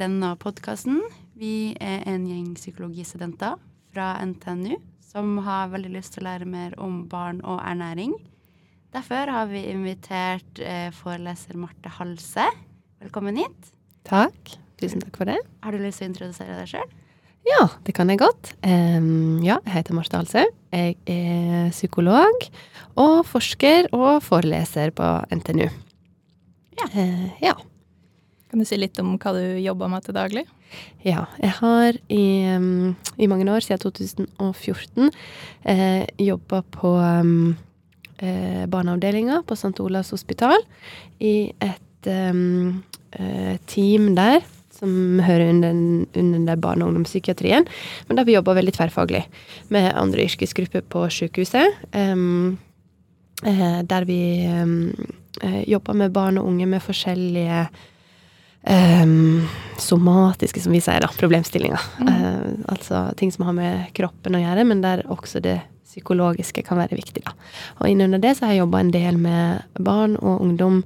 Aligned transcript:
denne 0.00 0.32
podkasten. 0.40 1.00
Vi 1.36 1.74
er 1.80 2.04
en 2.08 2.24
gjeng 2.28 2.54
psykologistudenter 2.56 3.58
fra 3.92 4.14
NTNU 4.24 4.78
som 5.04 5.38
har 5.44 5.72
veldig 5.72 5.90
lyst 5.96 6.14
til 6.14 6.24
å 6.24 6.28
lære 6.28 6.48
mer 6.48 6.76
om 6.80 7.02
barn 7.10 7.40
og 7.42 7.60
ernæring. 7.66 8.14
Derfor 8.94 9.30
har 9.30 9.50
vi 9.50 9.64
invitert 9.70 10.62
eh, 10.62 10.88
foreleser 10.94 11.58
Marte 11.58 11.92
Halse. 11.98 12.46
Velkommen 13.02 13.38
hit. 13.38 13.72
Takk. 14.08 14.56
Tusen 14.80 15.02
takk 15.02 15.20
for 15.20 15.30
det. 15.30 15.38
Har 15.64 15.76
du 15.76 15.82
lyst 15.82 16.00
til 16.00 16.08
å 16.08 16.12
introdusere 16.14 16.56
deg 16.58 16.72
sjøl? 16.72 16.96
Ja, 17.48 17.62
det 17.86 17.94
kan 17.96 18.10
jeg 18.12 18.20
godt. 18.20 18.52
Um, 18.64 19.40
ja, 19.44 19.58
jeg 19.64 19.74
heter 19.78 19.96
Marte 19.96 20.20
Halse. 20.20 20.44
Jeg 20.72 20.96
er 21.08 21.70
psykolog 21.74 22.46
og 23.00 23.24
forsker 23.28 23.90
og 23.96 24.20
foreleser 24.24 24.92
på 24.96 25.10
NTNU. 25.34 25.66
Ja. 26.80 26.88
Uh, 26.94 27.26
ja. 27.42 27.56
Kan 28.50 28.58
du 28.58 28.66
si 28.66 28.78
litt 28.80 28.98
om 28.98 29.14
hva 29.14 29.32
du 29.36 29.42
jobber 29.62 29.90
med 29.92 30.02
til 30.02 30.16
daglig? 30.16 30.44
Ja, 31.06 31.24
jeg 31.38 31.54
har 31.60 31.98
i, 32.10 32.24
i 32.50 33.28
mange 33.30 33.46
år, 33.46 33.62
siden 33.62 33.82
2014, 33.82 35.10
eh, 35.70 36.02
jobba 36.18 36.62
på 36.74 36.94
eh, 36.98 38.64
barneavdelinga 38.70 39.42
på 39.46 39.58
St. 39.58 39.74
Olavs 39.82 40.10
hospital 40.14 40.66
i 41.22 41.52
et 41.62 42.10
eh, 42.10 43.54
team 43.70 44.14
der 44.18 44.42
som 44.80 45.20
hører 45.20 45.50
under, 45.52 45.76
under 46.16 46.56
barne- 46.56 46.84
og 46.84 46.90
ungdomspsykiatrien. 46.90 47.66
Men 48.08 48.18
da 48.18 48.24
vi 48.24 48.34
jobber 48.34 48.56
veldig 48.56 48.74
tverrfaglig 48.76 49.22
med 49.68 49.92
andre 49.94 50.24
yrkesgrupper 50.24 50.86
på 50.88 51.04
sykehuset. 51.12 51.82
Um, 51.92 52.58
der 53.40 54.04
vi 54.04 54.20
um, 54.52 54.90
eh, 55.42 55.62
jobber 55.68 55.96
med 55.96 56.12
barn 56.12 56.38
og 56.40 56.48
unge 56.50 56.66
med 56.68 56.82
forskjellige 56.84 57.68
um, 58.68 59.48
somatiske, 59.78 60.60
som 60.60 60.72
vi 60.72 60.80
sier, 60.84 61.00
da, 61.04 61.10
problemstillinger. 61.18 61.80
Mm. 62.00 62.08
Uh, 62.08 62.72
altså 62.74 63.08
ting 63.20 63.32
som 63.32 63.46
har 63.48 63.56
med 63.56 63.90
kroppen 63.96 64.36
å 64.36 64.42
gjøre, 64.42 64.66
men 64.68 64.82
der 64.84 65.04
også 65.10 65.42
det 65.44 65.60
psykologiske 65.90 66.62
kan 66.66 66.78
være 66.78 66.98
viktig. 66.98 67.24
da. 67.26 67.34
Og 67.80 67.90
innunder 67.90 68.22
det 68.22 68.36
så 68.38 68.46
har 68.46 68.54
jeg 68.54 68.64
jobba 68.64 68.82
en 68.84 68.92
del 68.94 69.18
med 69.18 69.82
barn 69.82 70.16
og 70.20 70.44
ungdom 70.44 70.82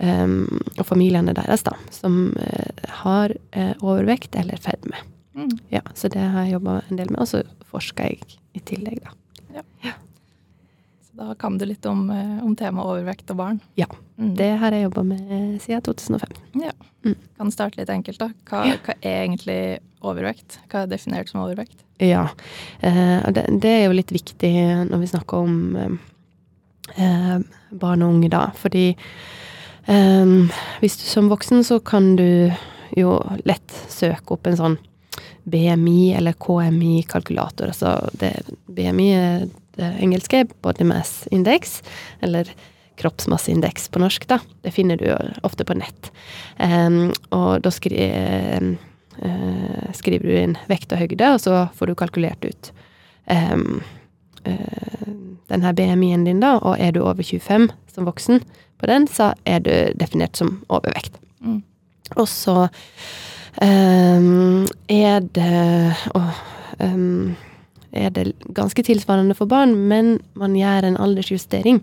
um, 0.00 0.62
og 0.78 0.86
familiene 0.88 1.36
deres, 1.36 1.66
da, 1.66 1.76
som 1.94 2.32
uh, 2.38 2.88
har 3.02 3.36
uh, 3.56 3.74
overvekt 3.82 4.38
eller 4.40 4.60
fedme. 4.62 5.04
Mm. 5.38 5.52
Ja, 5.74 5.84
så 5.94 6.10
det 6.10 6.24
har 6.24 6.46
jeg 6.46 6.56
jobba 6.56 6.80
en 6.88 7.00
del 7.00 7.12
med, 7.12 7.20
og 7.22 7.30
så 7.30 7.44
forsker 7.68 8.08
jeg 8.08 8.38
i 8.56 8.64
tillegg, 8.64 9.04
da. 9.04 9.14
Så 9.84 9.92
da 11.18 11.32
kan 11.34 11.56
du 11.58 11.64
litt 11.66 11.84
om, 11.90 12.04
eh, 12.14 12.38
om 12.46 12.54
temaet 12.56 12.86
overvekt 12.94 13.30
og 13.34 13.40
barn. 13.44 13.60
Ja, 13.80 13.86
Mm. 14.18 14.32
Det 14.34 14.46
har 14.58 14.72
jeg 14.74 14.82
jobba 14.82 15.02
med 15.06 15.60
siden 15.62 15.82
2005. 15.86 16.32
Kan 17.38 17.50
starte 17.54 17.78
litt 17.78 17.88
enkelt, 17.94 18.18
da. 18.18 18.26
Hva, 18.50 18.64
Ja. 18.66 18.74
hva 18.82 18.94
er 19.00 19.20
egentlig 19.28 19.78
overvekt? 20.02 20.56
Hva 20.68 20.82
er 20.82 20.88
definert 20.90 21.28
som 21.30 21.40
overvekt? 21.44 21.84
Ja. 22.00 22.24
Eh, 22.82 23.30
det, 23.30 23.44
det 23.60 23.70
er 23.70 23.84
jo 23.86 23.92
litt 23.94 24.10
viktig 24.10 24.50
når 24.90 24.98
vi 24.98 25.06
snakker 25.06 25.38
om 25.44 25.76
eh, 25.76 25.94
eh, 27.04 27.38
barn 27.70 28.02
og 28.02 28.14
unge, 28.16 28.28
da. 28.34 28.48
Fordi 28.58 28.96
eh, 29.86 30.24
hvis 30.82 30.98
du 30.98 31.06
som 31.06 31.28
voksen, 31.30 31.62
så 31.62 31.78
kan 31.78 32.16
du 32.16 32.50
jo 32.96 33.14
lett 33.46 33.70
søke 33.88 34.32
opp 34.34 34.46
en 34.50 34.56
sånn 34.58 34.78
BMI 35.48 36.14
eller 36.18 36.32
KMI-kalkulator. 36.34 37.70
Altså 37.70 38.10
det, 38.18 38.34
BMI 38.68 39.08
er 39.14 39.46
det 39.78 39.92
engelske 40.02 40.44
body 40.64 40.86
mass 40.88 41.22
index, 41.34 41.80
eller 42.20 42.50
kroppsmasseindeks 42.98 43.88
på 43.88 44.02
norsk, 44.02 44.26
da. 44.28 44.40
Det 44.62 44.74
finner 44.74 44.98
du 44.98 45.06
ofte 45.46 45.64
på 45.64 45.76
nett. 45.78 46.10
Um, 46.58 47.12
og 47.34 47.62
da 47.62 47.72
skri, 47.72 48.08
uh, 49.22 49.86
skriver 49.94 50.26
du 50.26 50.34
inn 50.34 50.58
vekt 50.70 50.92
og 50.92 51.02
høyde, 51.04 51.32
og 51.34 51.40
så 51.42 51.62
får 51.78 51.90
du 51.90 51.98
kalkulert 51.98 52.44
ut 52.44 52.72
um, 53.30 53.80
uh, 54.46 55.08
den 55.48 55.64
her 55.64 55.76
BMI-en 55.78 56.26
din, 56.26 56.42
da. 56.42 56.56
Og 56.58 56.78
er 56.78 56.94
du 56.96 57.04
over 57.04 57.22
25 57.22 57.70
som 57.94 58.08
voksen 58.08 58.42
på 58.78 58.90
den, 58.90 59.08
så 59.10 59.32
er 59.46 59.62
du 59.62 59.72
definert 59.98 60.38
som 60.38 60.58
overvekt. 60.68 61.18
Mm. 61.40 61.62
Og 62.16 62.28
så 62.30 62.68
um, 63.62 64.66
er 64.88 65.20
det 65.34 65.94
oh, 66.18 66.40
um, 66.82 67.36
er 67.98 68.14
det 68.14 68.32
ganske 68.56 68.84
tilsvarende 68.86 69.36
for 69.38 69.50
barn, 69.50 69.74
men 69.90 70.18
man 70.38 70.56
gjør 70.58 70.88
en 70.88 71.00
aldersjustering. 71.00 71.82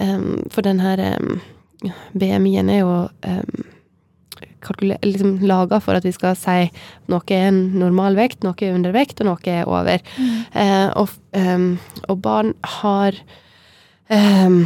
Um, 0.00 0.42
for 0.50 0.66
den 0.66 0.82
her 0.82 1.00
um, 1.14 1.38
BMI-en 2.18 2.72
er 2.72 2.82
jo 2.82 2.96
um, 3.06 3.64
liksom 5.04 5.38
laga 5.44 5.80
for 5.80 5.98
at 5.98 6.04
vi 6.06 6.12
skal 6.14 6.36
si 6.38 6.70
noe 7.12 7.24
er 7.28 7.50
en 7.50 7.60
normalvekt, 7.78 8.42
noe 8.44 8.56
er 8.60 8.74
undervekt, 8.74 9.20
og 9.20 9.30
noe 9.32 9.50
er 9.50 9.68
over. 9.68 10.00
Eh, 10.54 10.88
og, 10.96 11.12
um, 11.36 11.74
og 12.08 12.20
barn 12.24 12.54
har 12.80 13.18
um, 14.10 14.64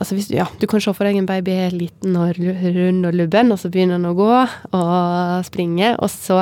Altså 0.00 0.16
hvis 0.16 0.30
ja, 0.32 0.46
du 0.58 0.64
kan 0.66 0.80
se 0.82 0.92
for 0.96 1.06
deg 1.06 1.18
en 1.20 1.28
baby 1.28 1.52
er 1.66 1.74
liten 1.76 2.16
og 2.18 2.38
rund 2.40 3.06
og 3.06 3.14
lubben, 3.14 3.52
og 3.54 3.60
så 3.60 3.68
begynner 3.70 4.00
han 4.00 4.08
å 4.08 4.14
gå 4.18 4.30
og 4.32 5.44
springe, 5.46 5.92
og 6.02 6.10
så 6.10 6.40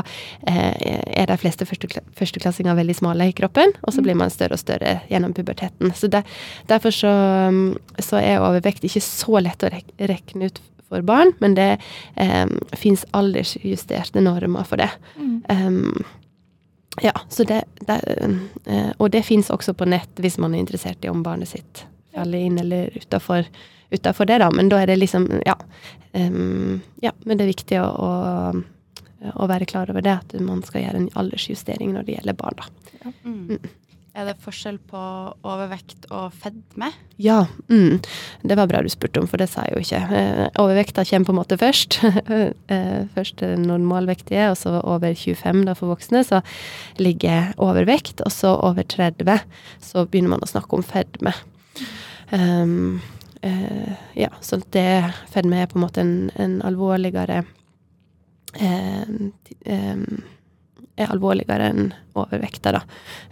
eh, 0.49 1.03
er 1.11 1.29
de 1.29 1.37
fleste 1.41 1.67
førstekla- 1.69 2.05
førsteklassinger 2.17 2.79
veldig 2.79 2.97
smale 2.97 3.27
i 3.29 3.35
kroppen, 3.37 3.75
og 3.83 3.93
så 3.93 4.05
blir 4.07 4.17
man 4.17 4.33
større 4.33 4.57
og 4.57 4.63
større 4.63 4.95
gjennom 5.11 5.35
puberteten. 5.37 5.93
Så 5.99 6.09
det, 6.13 6.23
derfor 6.71 6.95
så, 6.95 7.13
um, 7.51 7.75
så 7.99 8.23
er 8.23 8.41
overvekt 8.41 8.87
ikke 8.87 9.05
så 9.05 9.43
lett 9.45 9.67
å 9.67 9.73
rek 9.75 9.93
rekne 9.99 10.49
ut 10.49 10.63
for 10.91 11.05
barn, 11.07 11.35
men 11.43 11.59
det 11.59 11.69
eh, 12.17 12.47
fins 12.79 13.05
aldersjusterte 13.17 14.25
normer 14.25 14.67
for 14.67 14.81
det. 14.81 14.91
Mm. 15.21 15.37
Um, 15.51 16.05
ja, 17.03 17.15
så 17.29 17.45
det, 17.47 17.63
det 17.87 18.01
eh, 18.67 18.91
Og 18.99 19.13
det 19.15 19.23
fins 19.23 19.51
også 19.51 19.77
på 19.79 19.87
nett 19.89 20.19
hvis 20.21 20.41
man 20.43 20.55
er 20.55 20.65
interessert 20.65 21.05
i 21.07 21.13
om 21.13 21.23
barnet 21.23 21.53
sitt 21.53 21.85
faller 22.15 22.47
inn 22.47 22.59
eller 22.59 22.91
utafor 22.97 24.27
det, 24.27 24.39
da. 24.43 24.51
Men 24.55 24.71
da 24.71 24.83
er 24.83 24.91
det 24.91 25.01
liksom 25.01 25.29
Ja. 25.47 25.57
Um, 26.13 26.81
ja 27.03 27.13
men 27.25 27.39
det 27.39 27.45
er 27.45 27.53
viktig 27.53 27.77
å, 27.79 27.87
å, 27.87 29.31
å 29.35 29.47
være 29.51 29.69
klar 29.71 29.91
over 29.93 30.03
det, 30.03 30.17
at 30.25 30.41
man 30.43 30.63
skal 30.67 30.83
gjøre 30.85 31.05
en 31.05 31.13
aldersjustering 31.15 31.95
når 31.95 32.09
det 32.09 32.19
gjelder 32.19 32.41
barn, 32.41 32.59
da. 32.59 33.13
Mm. 33.23 33.61
Er 34.11 34.27
det 34.27 34.41
forskjell 34.43 34.81
på 34.91 35.01
overvekt 35.47 36.09
og 36.11 36.33
fedme? 36.35 36.89
Ja, 37.23 37.45
mm, 37.71 38.01
det 38.43 38.57
var 38.59 38.67
bra 38.67 38.81
du 38.83 38.89
spurte 38.91 39.23
om, 39.23 39.29
for 39.31 39.39
det 39.39 39.47
sa 39.53 39.63
jeg 39.69 39.77
jo 39.77 39.85
ikke. 39.85 40.01
Eh, 40.19 40.41
overvekta 40.59 41.05
kommer 41.07 41.29
på 41.29 41.35
en 41.35 41.39
måte 41.39 41.59
først. 41.61 42.01
eh, 42.75 43.07
først 43.15 43.45
normalvektige, 43.63 44.49
og 44.51 44.59
så 44.59 44.75
over 44.81 45.15
25 45.15 45.63
da 45.69 45.77
for 45.79 45.95
voksne, 45.95 46.25
så 46.27 46.43
ligger 46.99 47.53
overvekt. 47.63 48.25
Og 48.27 48.35
så 48.35 48.57
over 48.59 48.83
30 48.83 49.47
så 49.93 50.05
begynner 50.11 50.35
man 50.35 50.43
å 50.43 50.51
snakke 50.51 50.75
om 50.75 50.83
fedme. 50.83 51.37
Um, 52.33 53.01
uh, 53.45 53.93
ja, 54.15 54.29
så 54.41 54.61
det 54.71 54.87
fedme 55.33 55.63
er 55.63 55.67
på 55.71 55.79
en 55.79 55.85
måte 55.87 56.01
en, 56.05 56.31
en 56.39 56.61
alvorligere 56.63 57.41
um, 58.61 59.33
ti- 59.47 59.57
er 61.01 61.09
alvorligere 61.15 61.71
enn 61.73 61.93
overvekta, 62.19 62.73
da. 62.77 62.83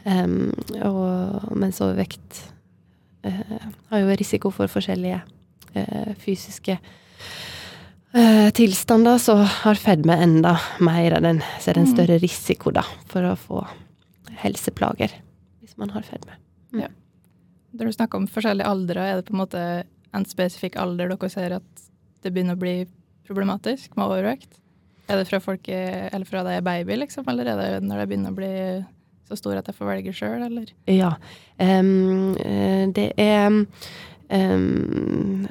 Um, 0.09 0.53
og 0.87 1.51
mens 1.59 1.81
overvekt 1.85 2.41
uh, 3.27 3.59
har 3.91 4.01
jo 4.03 4.15
risiko 4.19 4.51
for 4.55 4.71
forskjellige 4.73 5.21
uh, 5.77 6.15
fysiske 6.23 6.79
eh, 8.15 8.49
tilstander, 8.57 9.19
så 9.21 9.37
har 9.45 9.75
fedme 9.79 10.17
enda 10.25 10.55
mer 10.81 11.19
av 11.19 11.27
den, 11.27 11.43
så 11.61 11.71
er 11.71 11.75
det 11.79 11.83
en 11.85 11.91
Mm. 11.91 11.97
større 11.97 12.19
risiko 12.23 12.71
da, 12.73 12.83
for 13.07 13.23
å 13.29 13.35
få 13.37 13.67
helseplager 14.43 15.13
hvis 15.61 15.77
man 15.77 15.91
har 15.91 16.03
fedme. 16.09 16.39
Når 17.79 17.89
du 17.89 17.95
snakker 17.95 18.19
om 18.19 18.29
forskjellige 18.31 18.69
aldre, 18.69 19.05
er 19.07 19.21
det 19.21 19.29
på 19.29 19.37
en 19.37 19.43
måte 19.43 19.65
en 20.17 20.25
spesifikk 20.27 20.79
alder 20.81 21.13
dere 21.13 21.31
ser 21.31 21.59
at 21.61 21.85
det 22.25 22.33
begynner 22.35 22.59
å 22.59 22.61
bli 22.61 22.77
problematisk 23.29 23.95
med 23.97 24.09
overvekt? 24.09 24.59
Er 25.09 25.21
det 25.21 25.29
fra 25.31 25.41
folk 25.41 25.69
er, 25.73 26.09
eller 26.13 26.29
fra 26.29 26.43
de 26.45 26.57
er 26.59 26.65
baby, 26.65 26.99
liksom, 27.05 27.29
eller 27.31 27.49
er 27.49 27.61
det 27.61 27.69
når 27.87 28.03
de 28.03 28.09
begynner 28.11 28.35
å 28.35 28.39
bli 28.39 28.53
så 29.29 29.37
stor 29.37 29.61
at 29.61 29.69
jeg 29.69 29.77
får 29.77 29.91
velge 29.91 30.15
sjøl, 30.17 30.43
eller? 30.47 30.73
Ja. 30.91 31.15
eh, 32.41 32.85
det 32.97 33.11
er 33.21 33.47
um, 33.49 33.63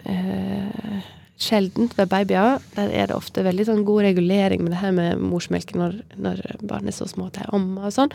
eh, 0.04 1.08
sjeldent 1.38 1.94
ved 1.98 2.10
babyer. 2.10 2.62
Der 2.76 2.90
er 2.90 3.10
det 3.10 3.16
ofte 3.18 3.44
veldig 3.46 3.68
sånn 3.68 3.84
god 3.88 4.08
regulering 4.08 4.64
med 4.66 4.74
det 4.74 4.82
her 4.82 4.94
med 4.96 5.22
morsmelk 5.22 5.74
når, 5.78 6.00
når 6.18 6.42
barn 6.66 6.90
er 6.90 6.96
så 6.96 7.06
små 7.10 7.30
til 7.34 7.46
å 7.46 7.58
omme 7.60 7.86
og 7.88 7.94
sånn. 7.94 8.14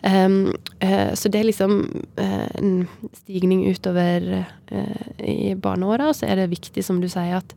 Um, 0.00 0.54
uh, 0.80 1.12
så 1.16 1.30
det 1.32 1.42
er 1.42 1.48
liksom 1.50 1.76
uh, 2.20 2.48
en 2.56 2.86
stigning 3.20 3.66
utover 3.68 4.30
uh, 4.72 5.08
i 5.20 5.54
barneåra, 5.54 6.08
og 6.10 6.18
så 6.18 6.28
er 6.28 6.40
det 6.40 6.52
viktig, 6.54 6.84
som 6.84 7.02
du 7.04 7.08
sier, 7.12 7.42
at 7.42 7.54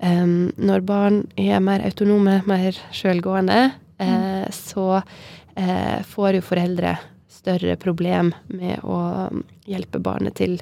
um, 0.00 0.48
når 0.56 0.86
barn 0.88 1.20
er 1.36 1.60
mer 1.64 1.84
autonome, 1.84 2.40
mer 2.48 2.80
sjølgående, 2.94 3.68
mm. 3.98 4.48
så 4.54 5.02
får 6.06 6.36
jo 6.36 6.42
foreldre 6.46 6.92
større 7.34 7.74
problem 7.82 8.30
med 8.46 8.84
å 8.86 8.98
hjelpe 9.66 9.98
barnet 9.98 10.36
til 10.38 10.54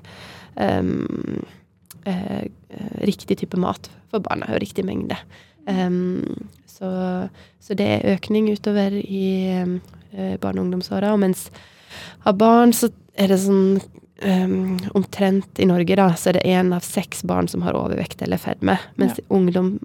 em, 0.56 1.42
eh, 2.06 2.46
riktig 3.06 3.38
type 3.42 3.58
mat 3.60 3.90
for 4.10 4.22
barna 4.24 4.48
og 4.54 4.62
riktig 4.62 4.84
mengde. 4.86 5.18
Um, 5.66 6.48
så, 6.70 6.88
så 7.60 7.74
det 7.74 7.86
er 7.96 8.14
økning 8.16 8.50
utover 8.52 8.94
i 8.94 9.26
eh, 9.50 10.36
barne- 10.38 10.60
og 10.60 10.66
ungdomsåra. 10.68 11.12
Og 11.14 11.22
mens 11.24 11.48
av 12.26 12.36
barn 12.38 12.74
så 12.76 12.90
er 13.18 13.32
det 13.32 13.40
sånn 13.42 13.80
um, 14.22 14.76
omtrent 14.94 15.58
i 15.62 15.66
Norge, 15.68 15.96
da, 15.98 16.10
så 16.14 16.30
er 16.30 16.38
det 16.38 16.46
én 16.52 16.70
av 16.76 16.84
seks 16.86 17.24
barn 17.26 17.48
som 17.48 17.64
har 17.66 17.76
overvekt 17.78 18.22
eller 18.22 18.40
fedme. 18.40 18.78
Mens 19.00 19.18
Ja. 19.18 19.24
ungdom, 19.36 19.78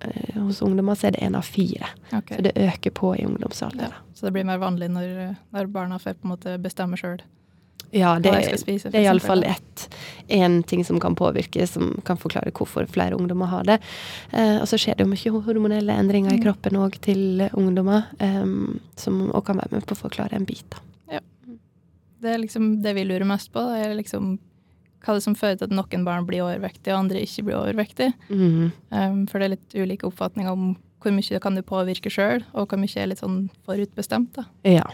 eh, 0.00 0.34
hos 0.40 0.60
ungdommer 0.62 0.94
så 0.98 1.08
er 1.08 1.16
det 1.16 1.22
én 1.22 1.36
av 1.38 1.46
fire. 1.46 1.88
Okay. 2.12 2.36
Så 2.36 2.42
det 2.42 2.56
øker 2.56 2.90
på 2.90 3.14
i 3.16 3.24
ungdomsalderen. 3.26 3.94
Ja. 3.94 4.08
Så 4.14 4.26
det 4.26 4.32
blir 4.36 4.44
mer 4.46 4.58
vanlig 4.58 4.90
når, 4.90 5.36
når 5.54 5.72
barna 5.72 5.98
får 5.98 6.18
på 6.20 6.28
en 6.28 6.34
måte 6.36 6.58
bestemme 6.62 6.98
sjøl 7.00 7.22
Ja, 7.92 8.14
det, 8.18 8.30
hva 8.32 8.38
de 8.40 8.46
skal 8.46 8.58
spise. 8.62 8.90
det 8.90 9.00
er 9.02 9.04
iallfall 9.10 9.42
én 10.32 10.62
ting 10.66 10.84
som 10.84 10.98
kan 11.00 11.14
påvirke, 11.14 11.66
som 11.68 11.90
kan 12.04 12.16
forklare 12.16 12.50
hvorfor 12.56 12.86
flere 12.88 13.14
ungdommer 13.18 13.46
har 13.50 13.64
det. 13.68 13.80
Eh, 14.32 14.60
og 14.62 14.66
så 14.70 14.78
skjer 14.80 14.96
det 14.96 15.04
jo 15.04 15.10
mye 15.12 15.42
hormonelle 15.44 15.92
endringer 15.92 16.32
i 16.32 16.38
Mm. 16.38 16.44
kroppen 16.46 16.78
òg 16.80 16.96
til 17.04 17.48
ungdommer, 17.52 18.06
em, 18.18 18.80
som 18.96 19.30
òg 19.30 19.44
kan 19.44 19.56
være 19.58 19.72
med 19.72 19.84
på 19.86 19.94
å 19.94 20.02
forklare 20.08 20.32
en 20.32 20.44
bit. 20.46 20.64
da. 20.70 20.78
Det 22.22 22.30
er 22.30 22.38
liksom 22.38 22.82
det 22.82 22.94
vi 22.94 23.02
lurer 23.04 23.26
mest 23.26 23.50
på. 23.52 23.58
Er 23.58 23.96
liksom 23.98 24.38
hva 25.02 25.14
det 25.14 25.22
som 25.24 25.34
fører 25.34 25.58
til 25.58 25.64
at 25.64 25.70
noen 25.74 26.04
barn 26.04 26.24
blir 26.24 26.38
overvektige, 26.44 26.94
og 26.94 27.00
andre 27.00 27.18
ikke 27.20 27.42
blir 27.44 27.56
overvektige. 27.58 28.12
Mm. 28.30 28.72
Um, 28.92 29.26
for 29.26 29.38
det 29.40 29.44
er 29.48 29.56
litt 29.56 29.74
ulike 29.74 30.06
oppfatninger 30.06 30.48
om 30.52 30.76
hvor 31.02 31.10
mye 31.10 31.40
kan 31.42 31.56
du 31.56 31.62
påvirke 31.62 32.08
sjøl, 32.08 32.44
og 32.54 32.68
hvor 32.68 32.78
mye 32.78 32.96
er 32.96 33.08
litt 33.10 33.18
sånn 33.18 33.50
forutbestemt. 33.66 34.32
da. 34.34 34.44
Ja. 34.64 34.84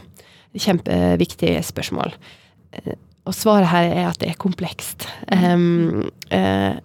Kjempeviktig 0.56 1.58
spørsmål. 1.68 2.14
Og 3.28 3.36
svaret 3.36 3.68
her 3.68 3.90
er 3.92 4.06
at 4.08 4.20
det 4.22 4.30
er 4.32 4.40
komplekst. 4.40 5.06
Um, 5.32 6.08
uh, 6.32 6.78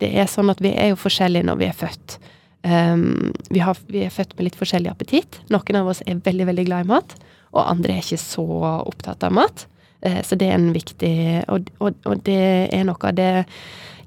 det 0.00 0.10
er 0.10 0.30
sånn 0.30 0.50
at 0.52 0.62
vi 0.64 0.72
er 0.72 0.92
jo 0.92 1.00
forskjellige 1.00 1.46
når 1.46 1.60
vi 1.60 1.68
er 1.68 1.76
født. 1.76 2.16
Um, 2.64 3.34
vi, 3.52 3.60
har, 3.60 3.78
vi 3.92 4.06
er 4.06 4.14
født 4.14 4.32
med 4.36 4.48
litt 4.48 4.58
forskjellig 4.58 4.90
appetitt. 4.92 5.42
Noen 5.52 5.80
av 5.80 5.92
oss 5.92 6.02
er 6.06 6.22
veldig, 6.24 6.48
veldig 6.48 6.66
glad 6.70 6.86
i 6.86 6.92
mat, 6.94 7.16
og 7.52 7.66
andre 7.68 7.96
er 7.96 8.04
ikke 8.04 8.22
så 8.22 8.46
opptatt 8.80 9.26
av 9.26 9.36
mat. 9.36 9.66
Uh, 10.04 10.20
så 10.24 10.38
det 10.40 10.48
er 10.48 10.56
en 10.56 10.70
viktig 10.74 11.16
og, 11.52 11.68
og, 11.84 11.98
og 12.08 12.24
det 12.24 12.44
er 12.72 12.86
noe 12.88 13.00
av 13.00 13.18
det 13.18 13.32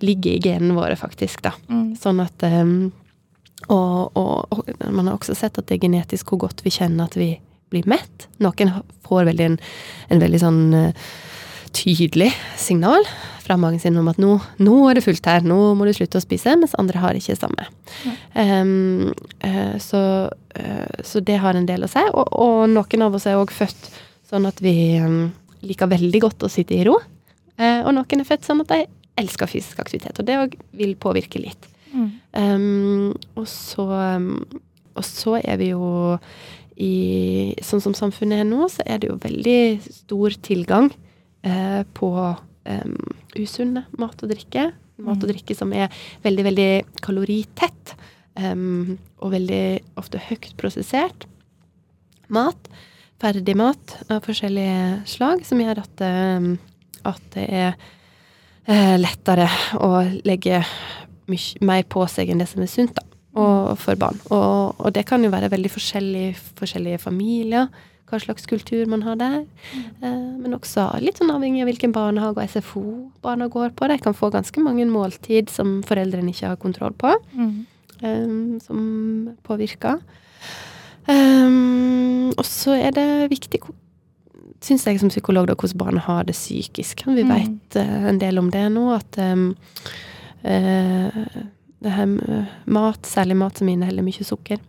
ligger 0.01 0.35
i 0.35 0.41
genene 0.41 0.77
våre, 0.77 0.97
faktisk, 0.97 1.41
da. 1.45 1.53
Mm. 1.69 1.91
Sånn 1.97 2.21
at 2.21 2.43
um, 2.45 2.91
og, 3.65 4.17
og, 4.17 4.53
og 4.53 4.67
man 4.93 5.09
har 5.09 5.17
også 5.17 5.33
sett 5.37 5.57
at 5.57 5.65
det 5.67 5.77
er 5.77 5.87
genetisk 5.87 6.29
hvor 6.29 6.45
godt 6.45 6.61
vi 6.65 6.73
kjenner 6.73 7.09
at 7.09 7.17
vi 7.17 7.31
blir 7.73 7.87
mett. 7.89 8.27
Noen 8.43 8.75
får 9.07 9.27
veldig 9.31 9.47
en, 9.51 9.57
en 10.13 10.21
veldig 10.21 10.39
sånn 10.43 10.61
eh, 10.77 11.09
tydelig 11.75 12.31
signal 12.59 13.05
fra 13.47 13.57
magen 13.59 13.79
sin 13.79 13.97
om 13.99 14.09
at 14.11 14.19
nå, 14.19 14.33
nå 14.63 14.75
er 14.89 14.97
det 14.97 15.05
fullt 15.05 15.27
her, 15.29 15.45
nå 15.47 15.57
må 15.77 15.87
du 15.87 15.93
slutte 15.95 16.19
å 16.19 16.23
spise, 16.23 16.55
mens 16.59 16.75
andre 16.79 16.99
har 17.03 17.17
ikke 17.17 17.35
det 17.35 17.39
samme. 17.39 17.67
Um, 18.35 19.13
uh, 19.45 19.77
så, 19.81 20.01
uh, 20.57 20.97
så 21.05 21.21
det 21.23 21.37
har 21.43 21.55
en 21.55 21.67
del 21.69 21.85
å 21.85 21.91
si. 21.91 22.03
Og, 22.11 22.33
og 22.35 22.65
noen 22.73 23.05
av 23.05 23.15
oss 23.15 23.27
er 23.29 23.39
òg 23.39 23.53
født 23.55 23.89
sånn 24.27 24.49
at 24.49 24.59
vi 24.63 24.75
um, 24.99 25.29
liker 25.63 25.91
veldig 25.91 26.23
godt 26.25 26.43
å 26.43 26.51
sitte 26.51 26.75
i 26.75 26.83
ro. 26.87 26.97
Uh, 27.55 27.87
og 27.87 27.93
noen 27.95 28.23
er 28.23 28.27
født 28.27 28.47
sånn 28.47 28.65
at 28.65 28.73
de 28.73 28.83
elsker 29.17 29.49
fysisk 29.49 29.79
aktivitet, 29.81 30.19
og 30.19 30.27
det 30.27 30.37
òg 30.41 30.59
vil 30.77 30.93
påvirke 30.99 31.41
litt. 31.41 31.71
Mm. 31.93 32.09
Um, 32.35 33.13
og 33.39 33.47
så 33.47 33.85
Og 34.97 35.05
så 35.05 35.37
er 35.39 35.55
vi 35.61 35.69
jo 35.69 36.17
i 36.77 37.55
Sånn 37.65 37.81
som 37.81 37.95
samfunnet 37.97 38.43
er 38.43 38.47
nå, 38.47 38.67
så 38.69 38.83
er 38.85 39.01
det 39.01 39.09
jo 39.09 39.17
veldig 39.23 39.61
stor 39.81 40.35
tilgang 40.45 40.91
eh, 41.43 41.81
på 41.97 42.11
um, 42.13 42.97
usunne 43.37 43.87
mat 43.97 44.21
og 44.21 44.29
drikke. 44.29 44.69
Mat 44.97 45.17
og 45.21 45.27
Mm. 45.27 45.31
drikke 45.33 45.55
som 45.57 45.73
er 45.73 45.89
veldig, 46.23 46.43
veldig 46.51 46.71
kaloritett. 47.01 47.95
Um, 48.37 48.99
og 49.17 49.31
veldig 49.33 49.79
ofte 49.97 50.21
høyt 50.21 50.53
prosessert 50.57 51.25
mat. 52.29 52.69
Ferdig 53.17 53.55
mat 53.57 53.95
av 54.13 54.21
forskjellige 54.21 55.07
slag, 55.09 55.41
som 55.45 55.57
gjør 55.57 55.79
at, 55.81 56.03
at 57.09 57.23
det 57.33 57.45
er 57.49 57.71
eh, 58.67 58.93
lettere 59.01 59.47
å 59.81 60.03
legge 60.27 60.61
mye 61.27 61.65
mer 61.65 61.81
på 61.89 62.05
seg 62.11 62.29
enn 62.29 62.43
det 62.43 62.49
som 62.51 62.61
er 62.61 62.69
sunt, 62.69 62.93
da. 62.93 63.01
Og 63.37 63.77
for 63.77 63.95
barn. 63.95 64.17
Og, 64.31 64.75
og 64.79 64.93
det 64.95 65.05
kan 65.05 65.23
jo 65.23 65.29
være 65.29 65.51
veldig 65.51 65.69
forskjellig 65.71 66.35
forskjellige 66.57 66.99
familier, 67.03 67.67
hva 68.09 68.19
slags 68.23 68.45
kultur 68.47 68.85
man 68.87 69.01
har 69.03 69.15
der. 69.19 69.41
Eh, 70.01 70.37
men 70.39 70.53
også 70.55 70.85
litt 71.03 71.17
sånn 71.19 71.29
avhengig 71.33 71.61
av 71.61 71.67
hvilken 71.67 71.91
barnehage 71.93 72.37
og 72.39 72.49
SFO 72.49 72.83
barna 73.21 73.49
går 73.51 73.73
på. 73.75 73.87
De 73.91 73.97
kan 73.99 74.15
få 74.15 74.29
ganske 74.31 74.61
mange 74.63 74.85
måltid 74.87 75.49
som 75.51 75.81
foreldrene 75.83 76.31
ikke 76.31 76.47
har 76.53 76.55
kontroll 76.61 76.93
på, 76.93 77.13
Mm. 77.35 77.65
eh, 78.01 78.59
som 78.63 79.35
påvirker. 79.43 79.99
Um, 81.07 82.29
og 82.37 82.43
så 82.47 82.75
er 82.75 82.91
det 82.95 83.29
viktig, 83.31 83.59
syns 84.63 84.83
jeg 84.87 84.99
som 84.99 85.09
psykolog, 85.11 85.47
da, 85.47 85.55
hvordan 85.55 85.77
barna 85.79 85.99
har 86.03 86.23
det 86.27 86.35
psykisk. 86.35 87.05
Vi 87.07 87.23
Mm. 87.23 87.29
vet 87.29 87.75
uh, 87.77 88.07
en 88.09 88.19
del 88.19 88.37
om 88.39 88.49
det 88.51 88.65
nå, 88.71 88.95
at 88.95 89.17
um, 89.19 89.55
eh, 90.43 91.11
det 91.83 91.91
her 91.93 92.05
mat, 92.65 93.01
særlig 93.05 93.35
mat 93.37 93.57
som 93.59 93.67
inneholder 93.69 94.03
mye 94.03 94.25
sukker, 94.25 94.59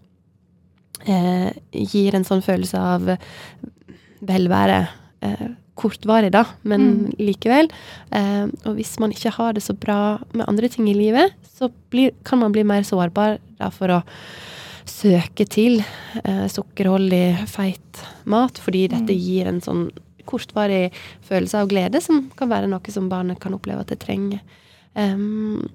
eh, 1.07 1.51
gir 1.73 2.15
en 2.15 2.25
sånn 2.25 2.43
følelse 2.45 2.79
av 2.79 3.19
velvære. 4.25 4.89
Eh, 5.23 5.49
kortvarig, 5.79 6.33
da, 6.33 6.45
men 6.65 6.81
Mm. 6.81 7.13
likevel. 7.19 7.71
Eh, 8.11 8.45
og 8.67 8.75
hvis 8.77 8.99
man 8.99 9.13
ikke 9.13 9.31
har 9.31 9.53
det 9.53 9.63
så 9.63 9.79
bra 9.79 10.19
med 10.35 10.49
andre 10.49 10.69
ting 10.69 10.89
i 10.89 10.93
livet, 10.95 11.33
så 11.57 11.71
blir, 11.91 12.11
kan 12.25 12.41
man 12.41 12.51
bli 12.53 12.65
mer 12.65 12.83
sårbar 12.83 13.39
da, 13.59 13.71
for 13.71 13.87
å 13.89 14.03
søke 14.85 15.47
til 15.49 15.79
eh, 16.25 16.47
sukkerholdig, 16.49 17.47
feit 17.47 18.05
mat, 18.25 18.55
fordi 18.59 18.89
dette 18.89 19.13
Mm. 19.15 19.21
gir 19.21 19.47
en 19.47 19.61
sånn 19.61 19.91
kortvarig 20.27 20.91
følelse 21.23 21.55
av 21.55 21.69
glede, 21.69 22.03
som 22.03 22.29
kan 22.37 22.49
være 22.49 22.69
noe 22.69 22.81
som 22.91 23.09
barnet 23.09 23.39
kan 23.39 23.53
oppleve 23.55 23.81
at 23.81 23.87
det 23.87 24.01
trenger. 24.01 24.41
Em, 24.99 25.67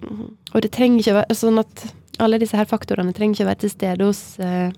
og 0.53 0.63
det 0.63 0.71
trenger 0.73 1.01
ikke 1.01 1.13
å 1.13 1.19
være 1.21 1.37
sånn 1.37 1.61
at 1.61 1.85
alle 2.23 2.39
disse 2.41 2.57
her 2.57 2.69
faktorene 2.69 3.13
trenger 3.15 3.37
ikke 3.37 3.47
å 3.47 3.51
være 3.51 3.63
til 3.63 3.73
stede 3.73 4.07
hos 4.07 4.21
uh, 4.41 4.69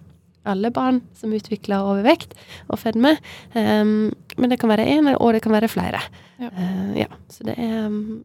alle 0.47 0.71
barn 0.73 1.01
som 1.17 1.33
utvikler 1.35 1.83
overvekt 1.83 2.35
og 2.69 2.79
fedme. 2.81 3.15
Um, 3.55 4.13
men 4.37 4.51
det 4.51 4.59
kan 4.61 4.71
være 4.71 4.87
én, 4.87 5.09
og 5.15 5.35
det 5.35 5.43
kan 5.45 5.55
være 5.55 5.71
flere. 5.71 6.01
Ja. 6.39 6.51
Uh, 6.51 6.91
ja, 7.05 7.09
så 7.31 7.47
det 7.47 7.57
er 7.59 7.87
um, 7.87 8.23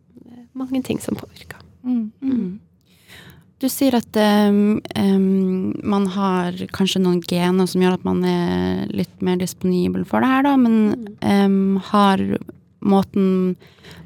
mange 0.58 0.82
ting 0.86 1.00
som 1.02 1.18
påvirker. 1.18 1.62
Mm. 1.82 2.10
Mm. 2.20 2.60
Du 3.60 3.68
sier 3.68 3.92
at 3.98 4.16
um, 4.48 4.78
um, 4.96 5.72
man 5.84 6.06
har 6.14 6.56
kanskje 6.72 7.02
noen 7.04 7.20
gener 7.28 7.68
som 7.68 7.82
gjør 7.84 7.98
at 7.98 8.06
man 8.08 8.22
er 8.24 8.86
litt 8.88 9.20
mer 9.24 9.36
disponibel 9.40 10.06
for 10.08 10.24
det 10.24 10.30
her, 10.32 10.46
da, 10.48 10.54
men 10.60 10.78
um, 11.20 11.76
har 11.90 12.24
måten 12.80 13.56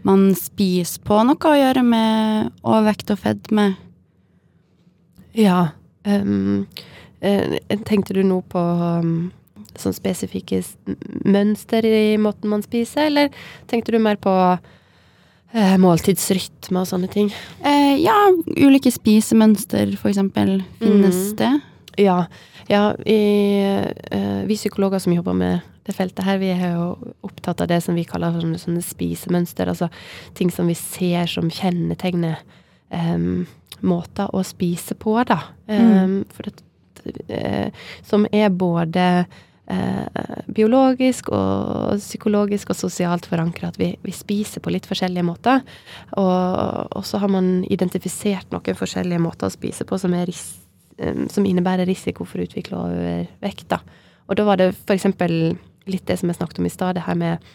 man 0.03 0.29
spiser 0.39 1.03
på 1.07 1.21
noe 1.27 1.51
å 1.51 1.57
gjøre 1.59 1.83
med 1.87 2.53
overvekt 2.63 3.13
og 3.15 3.21
fedme? 3.23 3.75
Ja. 5.35 5.69
eh, 7.25 7.59
tenkte 7.89 8.15
du 8.15 8.23
nå 8.27 8.41
på 8.53 8.61
um, 8.61 9.33
sånn 9.81 9.95
spesifikke 9.97 10.61
mønster 11.25 11.87
i 11.89 12.17
måten 12.21 12.51
man 12.53 12.63
spiser, 12.63 13.09
eller 13.09 13.31
tenkte 13.71 13.95
du 13.95 13.99
mer 14.03 14.19
på 14.23 14.31
uh, 14.59 15.77
måltidsrytme 15.83 16.83
og 16.83 16.91
sånne 16.91 17.11
ting? 17.11 17.33
Uh, 17.65 17.95
ja, 17.99 18.17
ulike 18.59 18.93
spisemønster, 18.95 19.97
for 20.01 20.13
eksempel. 20.13 20.61
Finnes 20.83 21.33
Mm. 21.33 21.37
det? 21.41 21.53
Ja. 22.05 22.27
ja 22.69 22.85
i, 23.07 23.21
uh, 24.13 24.43
vi 24.47 24.57
psykologer 24.59 24.99
som 25.03 25.15
jobber 25.15 25.35
med 25.35 25.61
det 25.85 25.93
feltet 25.93 26.25
her, 26.25 26.39
vi 26.41 26.49
er 26.55 26.77
jo 26.79 27.15
opptatt 27.27 27.61
av 27.61 27.69
det 27.69 27.81
som 27.85 27.97
vi 27.97 28.07
kaller 28.09 28.39
sånne, 28.39 28.61
sånne 28.61 28.83
spisemønster. 28.85 29.69
Altså 29.69 29.91
ting 30.37 30.53
som 30.53 30.71
vi 30.71 30.77
ser 30.79 31.29
som 31.29 31.51
kjennetegner 31.53 32.39
um, 32.89 33.45
måter 33.85 34.31
å 34.33 34.41
spise 34.47 34.97
på, 34.97 35.19
da. 35.29 35.43
Em, 35.69 36.23
For 36.33 36.49
det, 36.49 36.65
uh, 37.29 37.91
som 38.07 38.25
er 38.33 38.49
både 38.49 39.05
uh, 39.69 40.07
biologisk 40.57 41.29
og 41.37 41.99
psykologisk 42.01 42.73
og 42.73 42.79
sosialt 42.79 43.29
forankra. 43.29 43.69
At 43.75 43.81
vi, 43.81 43.91
vi 44.01 44.15
spiser 44.17 44.65
på 44.65 44.73
litt 44.73 44.89
forskjellige 44.89 45.27
måter. 45.27 45.61
Og, 46.17 46.97
og 46.97 47.05
så 47.05 47.21
har 47.21 47.33
man 47.33 47.59
identifisert 47.69 48.49
noen 48.55 48.81
forskjellige 48.81 49.21
måter 49.21 49.51
å 49.51 49.53
spise 49.53 49.85
på 49.85 50.01
som, 50.01 50.17
ris 50.25 50.47
em, 50.97 51.29
som 51.29 51.45
innebærer 51.45 51.85
risiko 51.93 52.25
for 52.25 52.41
å 52.41 52.49
utvikle 52.49 52.81
overvekt. 52.87 53.69
Da. 53.69 53.83
Og 54.29 54.39
da 54.39 54.49
var 54.49 54.61
det 54.61 54.73
f.eks. 54.73 55.11
litt 55.91 56.07
det 56.09 56.19
som 56.21 56.31
jeg 56.31 56.39
snakket 56.39 56.61
om 56.61 56.69
i 56.69 56.73
stad, 56.73 56.97
det 56.97 57.07
her 57.07 57.19
med 57.19 57.49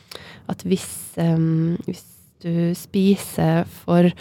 at 0.51 0.65
hvis, 0.67 0.88
um, 1.17 1.77
hvis 1.88 2.03
du 2.43 2.74
spiser 2.77 3.65
for 3.83 4.12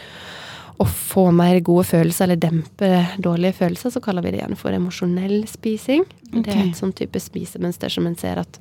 å 0.78 0.86
få 0.86 1.28
mer 1.34 1.58
gode 1.66 1.88
følelser 1.88 2.28
eller 2.28 2.40
dempe 2.40 2.88
dårlige 3.22 3.56
følelser, 3.58 3.90
så 3.90 4.02
kaller 4.02 4.22
vi 4.22 4.34
det 4.34 4.42
gjerne 4.42 4.58
for 4.58 4.74
emosjonell 4.74 5.40
spising. 5.50 6.04
Det 6.30 6.52
er 6.52 6.68
et 6.68 6.78
sånn 6.78 6.94
type 6.96 7.18
spisemønster 7.22 7.90
som 7.90 8.06
en 8.06 8.18
ser 8.18 8.38
at 8.44 8.60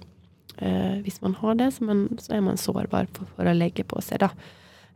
uh, 0.61 0.97
hvis 1.05 1.21
man 1.21 1.37
har 1.41 1.59
det, 1.59 1.71
så, 1.75 1.85
man, 1.89 2.07
så 2.21 2.37
er 2.37 2.45
man 2.45 2.57
sårbar 2.61 3.09
for, 3.13 3.29
for 3.37 3.49
å 3.49 3.55
legge 3.57 3.85
på 3.85 4.01
seg, 4.05 4.25
da. 4.25 4.31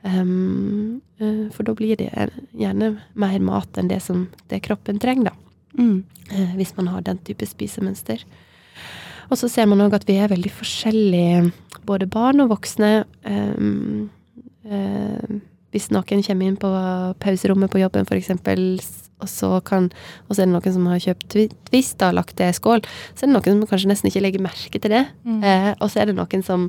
Um, 0.02 1.02
uh, 1.22 1.46
for 1.54 1.68
da 1.68 1.76
blir 1.78 2.00
det 2.00 2.10
gjerne 2.58 2.96
mer 3.14 3.38
mat 3.46 3.78
enn 3.78 3.92
det 3.92 4.02
som 4.02 4.26
det 4.50 4.64
kroppen 4.66 5.02
trenger, 5.02 5.30
da. 5.30 5.38
Mm. 5.78 6.00
Uh, 6.32 6.56
hvis 6.58 6.74
man 6.80 6.90
har 6.90 7.06
den 7.06 7.22
type 7.28 7.46
spisemønster. 7.46 8.26
Og 9.32 9.40
så 9.40 9.48
ser 9.52 9.70
man 9.72 9.82
òg 9.86 9.96
at 9.96 10.08
vi 10.10 10.18
er 10.20 10.32
veldig 10.32 10.52
forskjellige, 10.52 11.52
både 11.88 12.10
barn 12.12 12.44
og 12.44 12.52
voksne. 12.52 12.92
Um, 13.24 14.10
uh, 14.68 15.40
hvis 15.72 15.88
noen 15.96 16.24
kommer 16.26 16.50
inn 16.50 16.60
på 16.60 16.72
pauserommet 17.24 17.72
på 17.72 17.80
jobben, 17.80 18.04
f.eks., 18.04 18.34
og 19.22 19.30
så 19.30 19.52
kan, 19.62 19.88
og 20.26 20.34
så 20.34 20.42
er 20.42 20.50
det 20.50 20.56
noen 20.56 20.76
som 20.76 20.88
har 20.90 21.02
kjøpt 21.04 21.28
twi- 21.30 21.52
Twist 21.70 22.02
og 22.02 22.16
lagt 22.18 22.36
det 22.40 22.50
i 22.50 22.58
skål, 22.58 22.82
så 23.14 23.24
er 23.24 23.30
det 23.30 23.36
noen 23.36 23.62
som 23.62 23.70
kanskje 23.70 23.92
nesten 23.92 24.10
ikke 24.10 24.24
legger 24.26 24.44
merke 24.44 24.82
til 24.82 24.94
det. 24.96 25.04
Mm. 25.22 25.44
Eh, 25.46 25.68
og 25.78 25.92
så 25.94 26.02
er 26.02 26.10
det 26.10 26.18
noen 26.18 26.46
som 26.46 26.66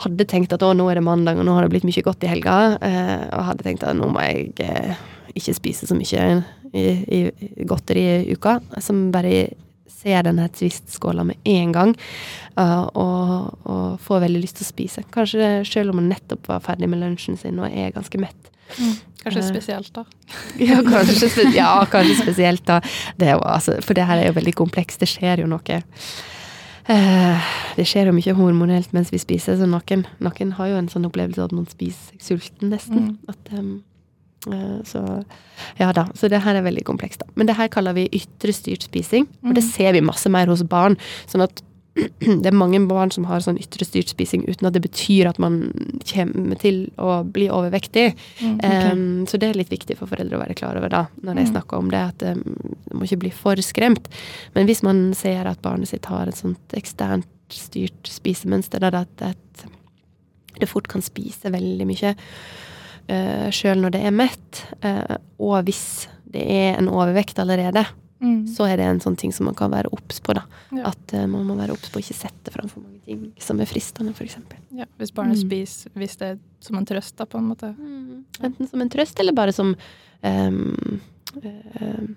hadde 0.00 0.26
tenkt 0.26 0.54
at 0.56 0.64
å, 0.64 0.72
nå 0.74 0.86
er 0.90 0.98
det 0.98 1.04
mandag, 1.06 1.38
og 1.38 1.46
nå 1.46 1.54
har 1.54 1.66
det 1.66 1.74
blitt 1.74 1.86
mye 1.86 2.04
godt 2.06 2.24
i 2.24 2.30
helga, 2.32 2.56
eh, 2.82 3.26
og 3.36 3.50
hadde 3.50 3.66
tenkt 3.68 3.84
at 3.84 3.98
nå 3.98 4.08
må 4.10 4.24
jeg 4.24 4.54
eh, 4.64 4.96
ikke 5.36 5.56
spise 5.60 5.90
så 5.90 5.98
mye 5.98 6.24
i, 6.72 6.86
i, 6.88 7.20
i 7.60 7.68
godteri 7.68 8.06
i 8.16 8.34
uka, 8.34 8.58
som 8.82 9.10
bare 9.14 9.52
ser 9.90 10.22
denne 10.26 10.48
Twist-skåla 10.52 11.24
med 11.24 11.36
en 11.48 11.72
gang, 11.72 11.94
uh, 12.58 12.84
og, 12.94 13.54
og 13.64 14.00
får 14.04 14.24
veldig 14.26 14.42
lyst 14.42 14.60
til 14.60 14.66
å 14.66 14.72
spise. 14.72 15.04
Kanskje 15.14 15.62
selv 15.68 15.94
om 15.94 16.02
hun 16.02 16.10
nettopp 16.12 16.48
var 16.50 16.64
ferdig 16.64 16.88
med 16.92 17.02
lunsjen 17.02 17.38
sin 17.40 17.60
og 17.62 17.72
er 17.72 17.94
ganske 17.94 18.20
mett. 18.20 18.50
Mm. 18.78 18.94
Kanskje 19.24 19.40
Eh. 19.40 19.48
spesielt, 19.48 19.92
da. 19.94 20.04
Ja, 20.58 20.82
kanskje, 20.82 21.28
spe 21.28 21.48
ja, 21.56 21.86
kanskje 21.90 22.16
spesielt 22.22 22.66
da. 22.66 22.80
Det 23.16 23.32
var, 23.34 23.54
altså, 23.56 23.78
for 23.82 23.94
det 23.96 24.04
her 24.08 24.20
er 24.20 24.26
jo 24.28 24.36
veldig 24.36 24.54
komplekst. 24.54 25.00
Det 25.00 25.08
skjer 25.08 25.40
jo 25.44 25.48
noe 25.48 25.80
eh, 26.88 27.54
Det 27.76 27.86
skjer 27.88 28.10
jo 28.10 28.16
mye 28.16 28.36
hormonelt 28.36 28.92
mens 28.92 29.12
vi 29.12 29.18
spiser, 29.18 29.56
så 29.56 29.68
noen, 29.68 30.06
noen 30.20 30.52
har 30.58 30.68
jo 30.72 30.76
en 30.80 30.90
sånn 30.92 31.08
opplevelse 31.08 31.44
at 31.44 31.56
man 31.56 31.66
spiser 31.70 32.20
sulten, 32.20 32.70
nesten. 32.72 33.14
Mm. 33.14 33.18
At, 33.32 33.52
eh, 33.52 33.62
så 34.84 35.24
ja 35.78 35.92
da. 35.92 36.06
Så 36.14 36.28
det 36.28 36.42
her 36.44 36.54
er 36.58 36.62
veldig 36.66 36.84
komplekst, 36.84 37.20
da. 37.20 37.26
Men 37.36 37.46
det 37.46 37.56
her 37.56 37.68
kaller 37.68 37.94
vi 37.96 38.08
ytre 38.12 38.52
styrt 38.52 38.82
spising, 38.88 39.28
og 39.44 39.54
det 39.54 39.64
Mm. 39.64 39.70
ser 39.70 39.92
vi 39.92 40.00
masse 40.00 40.28
mer 40.30 40.46
hos 40.46 40.62
barn. 40.62 40.96
Sånn 41.26 41.42
at 41.42 41.62
det 42.18 42.46
er 42.46 42.50
mange 42.50 42.80
barn 42.88 43.12
som 43.14 43.22
har 43.24 43.38
sånn 43.38 43.56
ytre 43.62 43.86
styrt 43.86 44.08
spising 44.10 44.42
uten 44.48 44.66
at 44.66 44.72
det 44.74 44.82
betyr 44.82 45.28
at 45.30 45.38
man 45.38 45.70
kommer 46.10 46.58
til 46.58 46.90
å 46.98 47.22
bli 47.22 47.46
overvektig. 47.48 48.16
Mm. 48.42 48.56
Em, 48.64 49.04
så 49.30 49.38
det 49.38 49.50
er 49.52 49.54
litt 49.60 49.70
viktig 49.70 49.96
for 49.96 50.06
foreldre 50.10 50.34
å 50.36 50.42
være 50.42 50.56
klar 50.58 50.76
over 50.76 50.88
da, 50.90 51.04
når 51.22 51.34
de 51.36 51.44
Mm. 51.44 51.52
snakker 51.52 51.78
om 51.78 51.90
det, 51.90 52.00
at 52.02 52.22
um, 52.34 52.42
det 52.88 52.94
må 52.98 53.04
ikke 53.06 53.20
bli 53.20 53.30
for 53.30 53.54
skremt. 53.62 54.08
Men 54.56 54.66
hvis 54.66 54.82
man 54.82 55.14
ser 55.14 55.46
at 55.46 55.62
barnet 55.62 55.86
sitt 55.88 56.04
har 56.06 56.26
et 56.26 56.34
sånt 56.34 56.58
eksternt 56.74 57.26
styrt 57.48 58.02
spisemønster, 58.10 58.80
da, 58.80 58.90
at, 59.06 59.22
at 59.22 59.64
det 60.58 60.68
fort 60.68 60.88
kan 60.88 61.00
spise 61.02 61.50
veldig 61.50 61.86
mye 61.86 62.16
uh, 63.10 63.50
sjøl 63.54 63.80
når 63.82 63.96
det 63.96 64.00
er 64.06 64.14
mett, 64.14 64.64
uh, 64.84 65.16
og 65.38 65.64
hvis 65.66 65.84
det 66.34 66.42
er 66.50 66.78
en 66.78 66.88
overvekt 66.92 67.38
allerede, 67.42 67.86
Mm. 68.24 68.46
så 68.48 68.64
er 68.70 68.78
det 68.78 68.84
en 68.88 69.00
sånn 69.02 69.18
ting 69.20 69.32
som 69.36 69.44
man 69.44 69.56
kan 69.58 69.68
være 69.70 69.90
obs 69.92 70.20
på. 70.24 70.32
da. 70.32 70.46
Ja. 70.72 70.86
At 70.94 71.12
uh, 71.12 71.26
man 71.28 71.44
må 71.44 71.56
være 71.58 71.74
obs 71.74 71.90
på 71.92 71.98
å 71.98 72.00
ikke 72.00 72.16
sette 72.16 72.52
fram 72.54 72.70
for 72.70 72.80
mange 72.80 73.02
ting 73.04 73.26
som 73.42 73.60
er 73.60 73.68
fristende, 73.68 74.14
f.eks. 74.16 74.38
Ja, 74.72 74.86
hvis 74.96 75.12
barnet 75.12 75.36
Mm. 75.36 75.42
spiser 75.44 75.90
hvis 75.98 76.16
det 76.16 76.28
er 76.30 76.38
som 76.64 76.78
en 76.78 76.86
trøst, 76.88 77.16
da, 77.18 77.26
på 77.26 77.36
en 77.36 77.50
måte. 77.50 77.74
Enten 78.40 78.70
som 78.70 78.80
en 78.80 78.88
trøst, 78.88 79.20
eller 79.20 79.36
bare 79.36 79.52
som 79.52 79.74
ehm, 80.22 81.00
uh, 81.36 82.08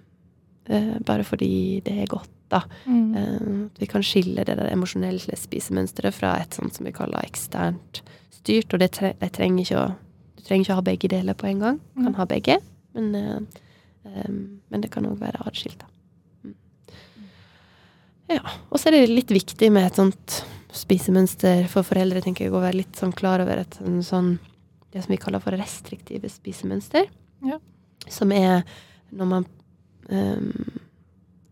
eh, 0.69 0.99
Bare 1.03 1.23
fordi 1.23 1.81
det 1.83 1.97
er 2.03 2.07
godt, 2.07 2.29
da. 2.49 2.61
Mm. 2.85 3.15
Eh, 3.15 3.65
at 3.65 3.79
vi 3.81 3.85
kan 3.91 4.03
skille 4.03 4.45
det 4.45 4.57
der 4.57 4.71
emosjonelle 4.71 5.35
spisemønsteret 5.35 6.15
fra 6.15 6.37
et 6.41 6.55
sånt 6.55 6.75
som 6.77 6.87
vi 6.87 6.95
kaller 6.95 7.23
eksternt 7.25 8.01
styrt. 8.31 8.73
Og 8.73 8.79
det 8.79 8.91
tre 8.95 9.13
jeg 9.19 9.31
trenger 9.35 9.63
ikke 9.65 9.81
å, 9.81 9.87
trenger 10.47 10.65
ikke 10.65 10.77
ha 10.79 10.85
begge 10.87 11.11
deler 11.11 11.37
på 11.37 11.49
en 11.49 11.59
gang. 11.63 11.79
Kan 11.95 12.13
Mm. 12.13 12.17
ha 12.17 12.25
begge, 12.25 12.57
men, 12.95 13.15
eh, 13.15 13.61
ehm, 14.07 14.59
men 14.71 14.81
det 14.81 14.91
kan 14.91 15.05
òg 15.05 15.17
være 15.19 15.45
atskilt. 15.45 15.83
Mm. 16.43 16.55
Ja. 18.29 18.41
Og 18.71 18.79
så 18.79 18.87
er 18.89 18.91
det 18.91 19.09
litt 19.09 19.31
viktig 19.31 19.71
med 19.71 19.85
et 19.87 19.99
sånt 19.99 20.43
spisemønster 20.73 21.67
for 21.71 21.83
foreldre, 21.83 22.21
tenker 22.21 22.45
jeg, 22.45 22.53
å 22.53 22.61
være 22.61 22.81
litt 22.81 22.99
sånn 22.99 23.15
klar 23.15 23.41
over 23.43 23.63
et 23.63 23.77
sånn, 24.05 24.37
det 24.91 25.03
som 25.03 25.11
vi 25.13 25.17
kaller 25.21 25.39
for 25.43 25.51
restriktive 25.57 26.29
spisemønster. 26.31 27.07
Ja. 27.45 27.59
Som 28.07 28.31
er 28.31 28.63
når 29.13 29.27
man 29.27 29.45
um, 30.09 30.79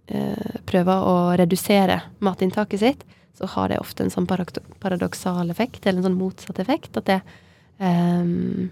eh, 0.08 0.60
prøver 0.68 1.08
å 1.08 1.16
redusere 1.40 2.02
matinntaket 2.24 2.80
sitt, 2.80 3.04
så 3.36 3.48
har 3.52 3.70
det 3.70 3.80
ofte 3.82 4.04
en 4.06 4.12
sånn 4.14 4.28
paradok 4.28 4.64
paradoksal 4.80 5.50
effekt, 5.52 5.86
eller 5.86 6.00
en 6.00 6.10
sånn 6.12 6.20
motsatt 6.20 6.60
effekt. 6.64 6.96
At 6.98 7.06
det 7.10 7.22
eh, 7.80 8.20
eh, 8.22 8.70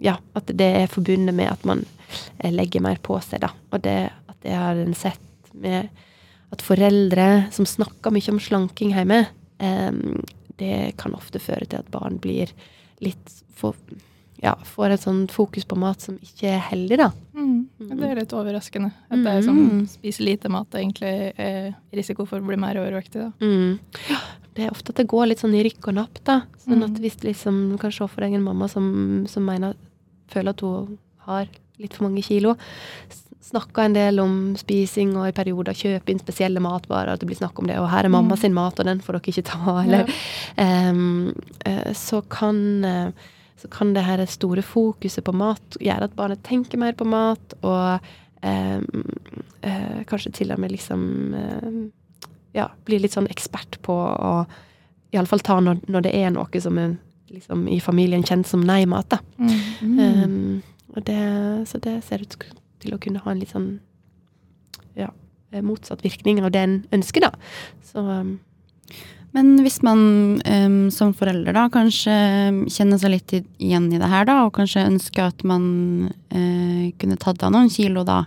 Ja, 0.00 0.14
at 0.36 0.48
det 0.56 0.66
er 0.80 0.86
forbundet 0.88 1.34
med 1.36 1.50
at 1.52 1.64
man 1.68 1.82
eh, 2.38 2.52
legger 2.52 2.80
mer 2.84 2.96
på 3.04 3.18
seg, 3.24 3.42
da. 3.44 3.50
Og 3.72 3.82
det, 3.84 3.98
at 4.32 4.46
jeg 4.48 4.56
har 4.56 4.80
sett 4.96 5.50
med 5.60 5.90
at 6.50 6.62
foreldre 6.64 7.26
som 7.54 7.68
snakker 7.68 8.10
mye 8.14 8.32
om 8.32 8.40
slanking 8.42 8.94
hjemme, 8.96 9.26
ehm, 9.62 10.22
det 10.58 10.94
kan 11.00 11.12
ofte 11.16 11.38
føre 11.42 11.68
til 11.68 11.82
at 11.82 11.90
barn 11.92 12.16
blir 12.20 12.50
litt 13.04 13.36
for, 13.56 13.76
ja, 14.42 14.54
får 14.64 14.96
et 14.96 15.04
sånt 15.04 15.32
fokus 15.36 15.68
på 15.68 15.76
mat 15.78 16.00
som 16.04 16.16
ikke 16.24 16.48
er 16.56 16.64
heldig, 16.70 16.98
da. 17.00 17.10
Mm. 17.36 17.60
Det 17.92 18.08
er 18.08 18.18
litt 18.22 18.32
overraskende. 18.36 18.90
At 19.12 19.20
det 19.24 19.32
er 19.36 19.42
som 19.44 19.56
Mm. 19.60 19.86
spiser 19.88 20.24
lite 20.24 20.48
mat 20.52 20.70
egentlig 20.76 21.32
er 21.38 21.74
risiko 21.92 22.24
for 22.28 22.40
å 22.40 22.46
bli 22.46 22.56
mer 22.56 22.76
overvektig. 22.80 23.20
Da. 23.20 23.30
Mm. 23.40 23.78
Ja, 24.08 24.18
det 24.54 24.64
er 24.66 24.70
ofte 24.74 24.90
at 24.90 24.96
det 24.96 25.06
går 25.08 25.28
litt 25.30 25.38
sånn 25.40 25.54
i 25.54 25.62
rykk 25.64 25.88
og 25.88 25.94
napp, 25.94 26.18
da. 26.24 26.42
Sånn 26.64 26.82
at 26.84 26.90
Mm. 26.90 27.00
hvis 27.00 27.18
liksom, 27.22 27.70
du 27.72 27.78
kan 27.78 27.90
se 27.92 28.06
for 28.08 28.20
deg 28.20 28.34
en 28.34 28.42
mamma 28.42 28.68
som, 28.68 29.26
som 29.28 29.44
mener, 29.44 29.74
føler 30.28 30.50
at 30.50 30.60
hun 30.60 30.98
har 31.26 31.46
litt 31.78 31.94
for 31.94 32.08
mange 32.08 32.22
kilo, 32.22 32.56
snakka 33.42 33.84
en 33.84 33.94
del 33.94 34.20
om 34.20 34.34
spising 34.56 35.16
og 35.16 35.26
i 35.28 35.32
perioder 35.34 35.72
kjøper 35.74 36.10
inn 36.12 36.20
spesielle 36.20 36.60
matvarer, 36.62 37.12
at 37.14 37.20
det 37.20 37.26
blir 37.30 37.38
snakk 37.40 37.58
om 37.58 37.66
det, 37.66 37.78
og 37.80 37.88
her 37.90 38.04
er 38.04 38.08
mamma 38.12 38.34
Mm. 38.36 38.38
sin 38.40 38.54
mat, 38.54 38.78
og 38.78 38.84
den 38.86 39.00
får 39.00 39.12
dere 39.18 39.32
ikke 39.32 39.44
ta, 39.44 39.80
eller 39.82 40.06
Em, 40.58 41.34
eh, 41.64 41.92
så 41.94 42.22
kan 42.28 42.84
eh, 42.84 43.12
så 43.60 43.68
kan 43.68 43.92
det 43.92 44.04
her 44.04 44.24
store 44.26 44.62
fokuset 44.62 45.22
på 45.22 45.34
mat 45.34 45.76
gjøre 45.80 46.02
at 46.04 46.16
barnet 46.16 46.42
tenker 46.42 46.78
mer 46.78 46.92
på 46.92 47.04
mat, 47.06 47.54
og 47.62 48.00
em, 48.42 48.86
eh, 49.62 50.04
kanskje 50.04 50.32
til 50.32 50.52
og 50.52 50.58
med 50.58 50.70
liksom 50.72 51.34
eh, 51.34 51.90
ja, 52.56 52.70
bli 52.86 52.98
litt 53.02 53.14
sånn 53.14 53.30
ekspert 53.30 53.78
på 53.86 53.94
å 53.94 54.32
iallfall 55.14 55.42
ta 55.44 55.58
når, 55.62 55.80
når 55.90 56.06
det 56.06 56.14
er 56.16 56.34
noe 56.34 56.62
som 56.62 56.78
er 56.78 56.96
liksom, 57.30 57.66
i 57.70 57.80
familien 57.82 58.24
kjent 58.26 58.48
som 58.48 58.64
nei-mat. 58.66 59.18
Mm. 59.38 59.96
Um, 59.98 60.62
og 60.94 61.04
det, 61.06 61.22
så 61.70 61.80
det 61.82 62.00
ser 62.06 62.24
ut 62.24 62.36
til 62.80 62.94
å 62.94 63.00
kunne 63.02 63.22
ha 63.22 63.32
en 63.32 63.40
litt 63.42 63.52
sånn 63.52 63.72
ja, 64.98 65.10
eh, 65.52 65.62
motsatt 65.62 66.02
virkning 66.04 66.40
av 66.42 66.52
det 66.54 66.62
en 66.66 66.78
ønsker, 66.96 67.26
da. 67.26 67.32
Så 67.86 68.02
um, 68.02 68.38
Men 69.30 69.52
hvis 69.62 69.78
man 69.86 70.00
um, 70.42 70.88
som 70.90 71.12
forelder 71.14 71.54
da 71.54 71.68
kanskje 71.70 72.14
kjenner 72.66 72.98
seg 72.98 73.12
litt 73.14 73.34
igjen 73.38 73.86
i 73.94 74.00
det 74.02 74.10
her, 74.10 74.26
da, 74.26 74.40
og 74.46 74.56
kanskje 74.58 74.88
ønsker 74.88 75.28
at 75.30 75.44
man 75.46 76.10
uh, 76.34 76.90
kunne 76.98 77.18
tatt 77.20 77.44
av 77.46 77.54
noen 77.54 77.70
kilo, 77.70 78.02
da. 78.06 78.24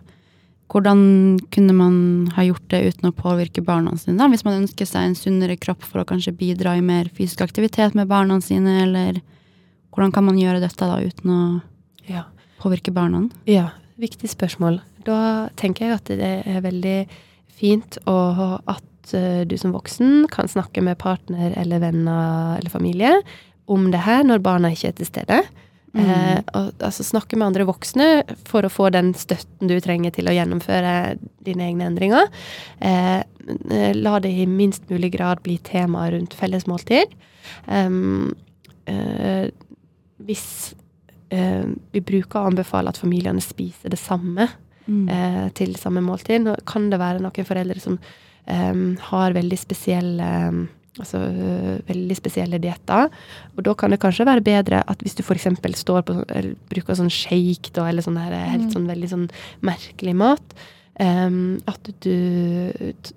Hvordan 0.74 1.38
kunne 1.54 1.74
man 1.78 1.96
ha 2.34 2.44
gjort 2.48 2.66
det 2.74 2.80
uten 2.90 3.12
å 3.12 3.14
påvirke 3.14 3.62
barna 3.62 3.94
sine? 4.00 4.18
da? 4.18 4.26
Hvis 4.32 4.46
man 4.46 4.64
ønsker 4.64 4.88
seg 4.90 5.06
en 5.06 5.18
sunnere 5.18 5.58
kropp 5.62 5.86
for 5.86 6.02
å 6.02 6.08
kanskje 6.10 6.34
bidra 6.34 6.74
i 6.80 6.86
mer 6.86 7.12
fysisk 7.14 7.44
aktivitet 7.46 7.94
med 7.94 8.10
barna 8.10 8.40
sine, 8.42 8.80
eller 8.88 9.20
hvordan 9.94 10.16
kan 10.16 10.26
man 10.26 10.40
gjøre 10.42 10.64
dette 10.64 10.90
da 10.90 10.98
uten 10.98 11.30
å 11.30 11.44
ja. 12.10 12.26
påvirke 12.64 12.94
barna? 12.96 13.28
Ja, 13.46 13.70
viktig 14.02 14.32
spørsmål. 14.34 14.82
Da 15.06 15.52
tenker 15.60 15.86
jeg 15.86 16.00
at 16.00 16.10
det 16.10 16.34
er 16.50 16.66
veldig 16.66 16.98
fint 17.54 18.00
å, 18.10 18.18
at 18.66 19.14
eh, 19.14 19.44
du 19.46 19.54
som 19.62 19.76
voksen 19.76 20.26
kan 20.34 20.50
snakke 20.50 20.82
med 20.82 20.98
partner 21.02 21.54
eller 21.60 21.84
venner 21.84 22.58
eller 22.58 22.74
familie 22.74 23.20
om 23.70 23.92
det 23.94 24.02
her 24.08 24.26
når 24.26 24.42
barna 24.44 24.74
ikke 24.74 24.90
er 24.90 24.98
til 24.98 25.10
stede. 25.12 25.44
Eh, 25.94 26.40
og, 26.58 26.72
altså 26.82 27.06
snakke 27.06 27.38
med 27.38 27.52
andre 27.52 27.68
voksne 27.70 28.08
for 28.50 28.66
å 28.66 28.72
få 28.74 28.90
den 28.96 29.12
støtten 29.14 29.70
du 29.70 29.76
trenger 29.84 30.14
til 30.16 30.30
å 30.30 30.34
gjennomføre 30.34 31.20
dine 31.46 31.68
egne 31.70 31.86
endringer. 31.92 32.32
Eh, 32.82 33.20
eh, 33.22 33.92
la 33.94 34.18
det 34.24 34.32
i 34.34 34.48
minst 34.50 34.90
mulig 34.90 35.12
grad 35.14 35.44
bli 35.46 35.60
tema 35.62 36.08
rundt 36.10 36.34
felles 36.34 36.66
måltid. 36.70 37.14
Um, 37.68 38.34
eh, 38.90 39.52
hvis 40.24 40.74
eh, 41.30 41.68
vi 41.94 42.02
bruker 42.02 42.40
å 42.40 42.50
anbefale 42.50 42.90
at 42.90 43.02
familiene 43.02 43.44
spiser 43.44 43.94
det 43.94 44.02
samme 44.02 44.50
Mm. 44.84 45.08
eh, 45.08 45.50
til 45.56 45.76
samme 45.80 46.02
måltid. 46.04 46.44
Nå 46.44 46.58
kan 46.68 46.90
det 46.92 47.00
være 47.00 47.22
noen 47.24 47.48
foreldre 47.48 47.80
som 47.80 47.98
eh, 48.52 48.74
har 49.10 49.36
veldig 49.36 49.60
spesielle 49.60 50.30
Altså 51.02 51.18
øh, 51.26 51.80
veldig 51.88 52.16
spesielle 52.20 52.60
dietter. 52.62 53.10
Og 53.58 53.64
da 53.66 53.74
kan 53.74 53.90
det 53.90 54.00
kanskje 54.04 54.28
være 54.30 54.44
bedre 54.46 54.84
at 54.88 55.00
hvis 55.02 55.16
du 55.18 55.24
f.eks. 55.24 55.48
står 55.80 56.04
på 56.06 56.20
eller 56.30 56.54
bruker 56.70 56.94
sånn 57.00 57.10
shake 57.10 57.74
da, 57.74 57.88
eller 57.90 58.06
sånn 58.06 58.20
her, 58.22 58.36
helt 58.52 58.68
Mm. 58.70 58.74
sånn 58.76 58.88
veldig 58.92 59.10
sånn 59.10 59.28
merkelig 59.66 60.14
mat, 60.16 60.54
um, 61.02 61.58
at 61.66 61.90
du 62.06 62.70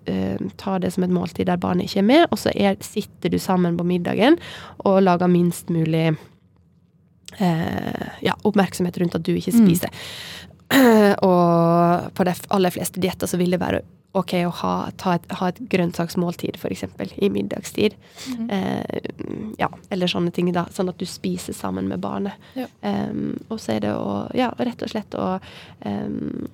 uh, 0.09 0.49
tar 0.57 0.79
det 0.81 0.95
som 0.95 1.05
et 1.05 1.13
måltid 1.13 1.47
der 1.51 1.61
barnet 1.61 1.85
ikke 1.91 2.01
er 2.01 2.09
med, 2.09 2.27
og 2.31 2.39
så 2.41 2.51
er, 2.57 2.77
sitter 2.81 3.29
du 3.29 3.39
sammen 3.39 3.77
på 3.77 3.85
middagen 3.85 4.39
og 4.79 5.03
lager 5.05 5.29
minst 5.29 5.69
mulig 5.69 6.17
uh, 7.41 8.07
ja, 8.25 8.35
oppmerksomhet 8.45 8.99
rundt 9.03 9.15
at 9.19 9.27
du 9.27 9.35
ikke 9.37 9.53
spiser. 9.53 9.93
Mm. 9.93 10.56
og 11.29 12.09
på 12.17 12.27
de 12.27 12.35
aller 12.57 12.75
fleste 12.75 13.03
dietter 13.03 13.31
så 13.31 13.39
vil 13.41 13.55
det 13.55 13.63
være 13.63 13.85
ok 14.17 14.33
å 14.47 14.53
ha, 14.63 14.73
et, 14.89 15.27
ha 15.39 15.49
et 15.51 15.59
grønnsaksmåltid, 15.73 16.57
f.eks. 16.57 16.87
i 17.21 17.29
middagstid. 17.33 17.97
Mm. 18.33 18.47
Eh, 18.57 19.11
ja, 19.61 19.69
eller 19.93 20.11
sånne 20.11 20.33
ting, 20.35 20.49
da. 20.57 20.67
Sånn 20.73 20.89
at 20.93 21.01
du 21.01 21.05
spiser 21.09 21.57
sammen 21.57 21.91
med 21.91 22.01
barnet. 22.05 22.41
Ja. 22.57 22.69
Um, 22.81 23.37
og 23.51 23.61
så 23.61 23.77
er 23.77 23.85
det 23.85 23.93
å 23.93 24.15
Ja, 24.37 24.49
rett 24.57 24.83
og 24.85 24.93
slett 24.93 25.17
å 25.21 25.37
um, 25.85 26.49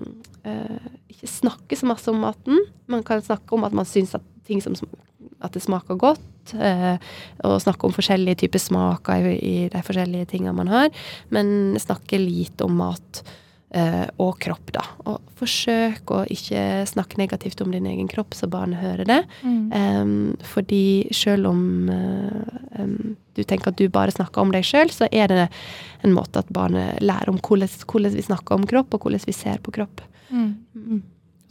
uh, 0.47 0.91
ikke 1.13 1.31
snakke 1.31 1.79
så 1.79 1.89
masse 1.91 2.11
om 2.11 2.23
maten. 2.25 2.59
Man 2.91 3.07
kan 3.07 3.23
snakke 3.23 3.55
om 3.55 3.67
at 3.69 3.77
man 3.77 3.89
syns 3.89 4.17
at 4.19 4.27
ting 4.49 4.63
som 4.65 4.75
at 5.43 5.55
det 5.55 5.63
smaker 5.63 5.99
godt. 5.99 6.29
eh, 6.59 6.99
og 7.47 7.61
snakke 7.63 7.87
om 7.87 7.95
forskjellige 7.95 8.41
typer 8.43 8.59
smaker 8.59 9.29
i, 9.31 9.37
i 9.39 9.69
de 9.71 9.83
forskjellige 9.87 10.33
tingene 10.35 10.55
man 10.59 10.71
har. 10.71 10.91
Men 11.35 11.77
snakke 11.83 12.19
lite 12.19 12.67
om 12.67 12.75
mat 12.79 13.23
og 13.73 14.35
kropp, 14.43 14.73
da. 14.75 14.83
Og 15.09 15.33
forsøk 15.41 16.11
å 16.13 16.23
ikke 16.31 16.83
snakke 16.91 17.17
negativt 17.17 17.63
om 17.65 17.73
din 17.73 17.87
egen 17.89 18.09
kropp, 18.11 18.37
så 18.37 18.49
barnet 18.51 18.83
hører 18.83 19.09
det. 19.09 19.21
Mm. 19.41 19.63
Um, 19.73 20.13
fordi 20.45 21.09
selv 21.17 21.49
om 21.49 21.63
uh, 21.89 22.59
um, 22.77 23.17
du 23.33 23.43
tenker 23.49 23.73
at 23.73 23.81
du 23.81 23.87
bare 23.93 24.13
snakker 24.13 24.45
om 24.45 24.53
deg 24.53 24.67
sjøl, 24.67 24.93
så 24.93 25.09
er 25.09 25.33
det 25.33 25.49
en 26.05 26.15
måte 26.15 26.43
at 26.43 26.53
barnet 26.53 27.01
lærer 27.01 27.33
om 27.33 27.41
hvordan, 27.41 27.71
hvordan, 27.89 28.15
vi 28.19 28.29
snakker 28.29 28.61
om 28.61 28.69
kropp, 28.69 28.95
og 28.95 29.07
hvordan 29.07 29.25
vi 29.25 29.37
ser 29.37 29.59
på 29.65 29.75
kropp. 29.75 30.05
Mm. 30.29 30.53
Mm. 30.77 31.03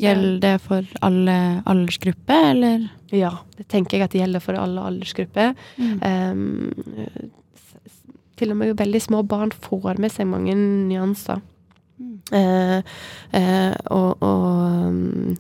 Gjelder 0.02 0.40
det 0.42 0.56
for 0.64 0.96
alle 1.06 1.36
aldersgrupper, 1.70 2.48
eller? 2.54 2.88
Ja, 3.14 3.36
det 3.58 3.68
tenker 3.70 3.98
jeg 3.98 4.08
at 4.08 4.16
det 4.16 4.24
gjelder 4.24 4.44
for 4.44 4.58
alle 4.58 4.88
aldersgrupper. 4.90 5.54
Um, 5.78 6.72
til 8.42 8.54
og 8.54 8.58
med 8.58 8.78
veldig 8.80 9.02
små 9.04 9.22
barn 9.30 9.52
får 9.54 10.00
med 10.02 10.14
seg 10.14 10.30
mange 10.30 10.56
nyanser. 10.58 11.44
Eh, 12.32 12.80
eh, 13.38 13.76
og, 13.92 14.24
og 14.24 15.38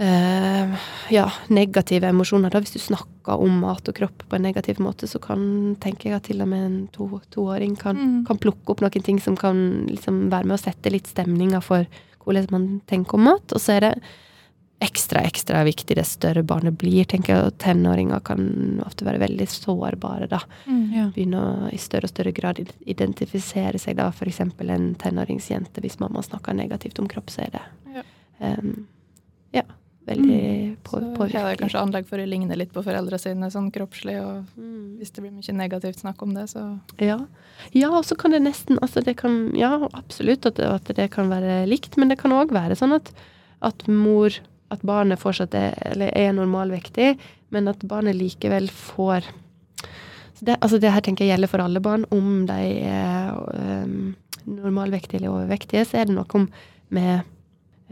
eh, 0.00 0.86
ja, 1.14 1.26
negative 1.48 2.10
emosjoner. 2.10 2.52
Da. 2.52 2.62
Hvis 2.62 2.76
du 2.76 2.82
snakker 2.82 3.40
om 3.40 3.60
mat 3.64 3.88
og 3.88 3.96
kropp 3.96 4.26
på 4.28 4.38
en 4.38 4.46
negativ 4.48 4.80
måte, 4.82 5.08
så 5.10 5.20
kan 5.22 5.76
tenker 5.82 6.10
jeg 6.10 6.18
at 6.18 6.28
til 6.30 6.44
og 6.44 6.50
med 6.52 6.66
en 6.66 6.80
to, 6.94 7.08
toåring 7.34 7.76
kan, 7.80 7.98
mm. 7.98 8.16
kan, 8.28 8.40
plukke 8.40 8.74
opp 8.74 8.84
noen 8.84 9.06
ting 9.06 9.20
som 9.22 9.38
kan 9.38 9.86
liksom, 9.90 10.28
være 10.32 10.50
med 10.50 10.58
å 10.58 10.62
sette 10.62 10.92
litt 10.92 11.10
stemninga 11.10 11.62
for 11.64 11.88
hvordan 12.24 12.50
man 12.52 12.66
tenker 12.90 13.18
om 13.18 13.28
mat. 13.30 13.56
Og 13.56 13.62
så 13.62 13.78
er 13.78 13.88
det 13.88 13.94
ekstra, 14.80 15.22
ekstra 15.28 15.62
viktig 15.64 15.96
dess 15.96 16.14
større 16.16 16.42
barnet 16.46 16.78
blir. 16.80 17.04
tenker 17.04 17.34
jeg, 17.34 17.48
og 17.48 17.58
Tenåringer 17.60 18.22
kan 18.24 18.80
ofte 18.86 19.04
være 19.04 19.20
veldig 19.22 19.48
sårbare. 19.48 20.28
da. 20.30 20.40
Mm, 20.66 20.86
ja. 20.96 21.08
Begynne 21.14 21.42
å 21.42 21.72
i 21.72 21.80
større 21.80 22.08
og 22.08 22.14
større 22.14 22.32
grad 22.36 22.62
identifisere 22.86 23.78
seg 23.78 23.98
da, 24.00 24.08
f.eks. 24.08 24.40
en 24.40 24.94
tenåringsjente. 24.94 25.84
Hvis 25.84 26.00
mamma 26.00 26.24
snakker 26.24 26.56
negativt 26.56 26.98
om 26.98 27.08
kropp, 27.08 27.30
er 27.38 27.52
det 27.52 27.66
ja, 27.94 28.06
um, 28.40 28.86
ja 29.52 29.66
veldig 30.08 30.40
mm. 30.40 30.76
på, 30.82 31.00
påvirkelig. 31.16 31.34
Ja, 31.34 31.46
det 31.46 31.54
er 31.54 31.60
kanskje 31.60 31.82
anlegg 31.84 32.06
for 32.08 32.22
å 32.22 32.26
ligne 32.28 32.56
litt 32.56 32.72
på 32.74 32.82
foreldre 32.84 33.18
sine 33.20 33.50
sånn 33.52 33.68
kroppslig, 33.74 34.16
og 34.22 34.46
mm. 34.56 34.96
hvis 35.00 35.12
det 35.14 35.24
blir 35.24 35.34
mye 35.34 35.56
negativt 35.56 36.00
snakk 36.02 36.22
om 36.24 36.32
det, 36.36 36.46
så 36.52 36.64
Ja, 37.02 37.18
ja 37.76 37.90
og 37.92 38.06
så 38.08 38.16
kan 38.18 38.34
det 38.34 38.42
nesten 38.44 38.80
altså 38.80 39.04
det 39.04 39.18
kan, 39.20 39.50
Ja, 39.58 39.76
absolutt 39.92 40.48
at 40.48 40.56
det, 40.56 40.70
at 40.70 40.94
det 40.96 41.10
kan 41.14 41.30
være 41.32 41.66
likt, 41.68 42.00
men 42.00 42.12
det 42.12 42.18
kan 42.22 42.34
òg 42.34 42.54
være 42.56 42.78
sånn 42.80 42.96
at, 42.96 43.12
at 43.66 43.84
mor 43.92 44.40
at 44.70 44.82
barnet 44.86 45.20
fortsatt 45.20 45.54
er, 45.58 45.74
eller 45.92 46.12
er 46.16 46.32
normalvektig, 46.36 47.14
men 47.50 47.70
at 47.70 47.82
barnet 47.90 48.18
likevel 48.18 48.70
får 48.70 49.26
det, 50.40 50.56
altså 50.60 50.78
det 50.80 50.92
her 50.92 51.04
tenker 51.04 51.26
jeg 51.26 51.34
gjelder 51.34 51.50
for 51.52 51.60
alle 51.60 51.82
barn. 51.84 52.06
Om 52.14 52.46
de 52.48 52.58
er 52.88 53.34
um, 53.84 54.14
normalvektige 54.48 55.20
eller 55.20 55.34
overvektige, 55.34 55.84
så 55.84 56.00
er 56.00 56.08
det 56.08 56.16
noe 56.16 56.36
om 56.38 56.46
med 56.96 57.26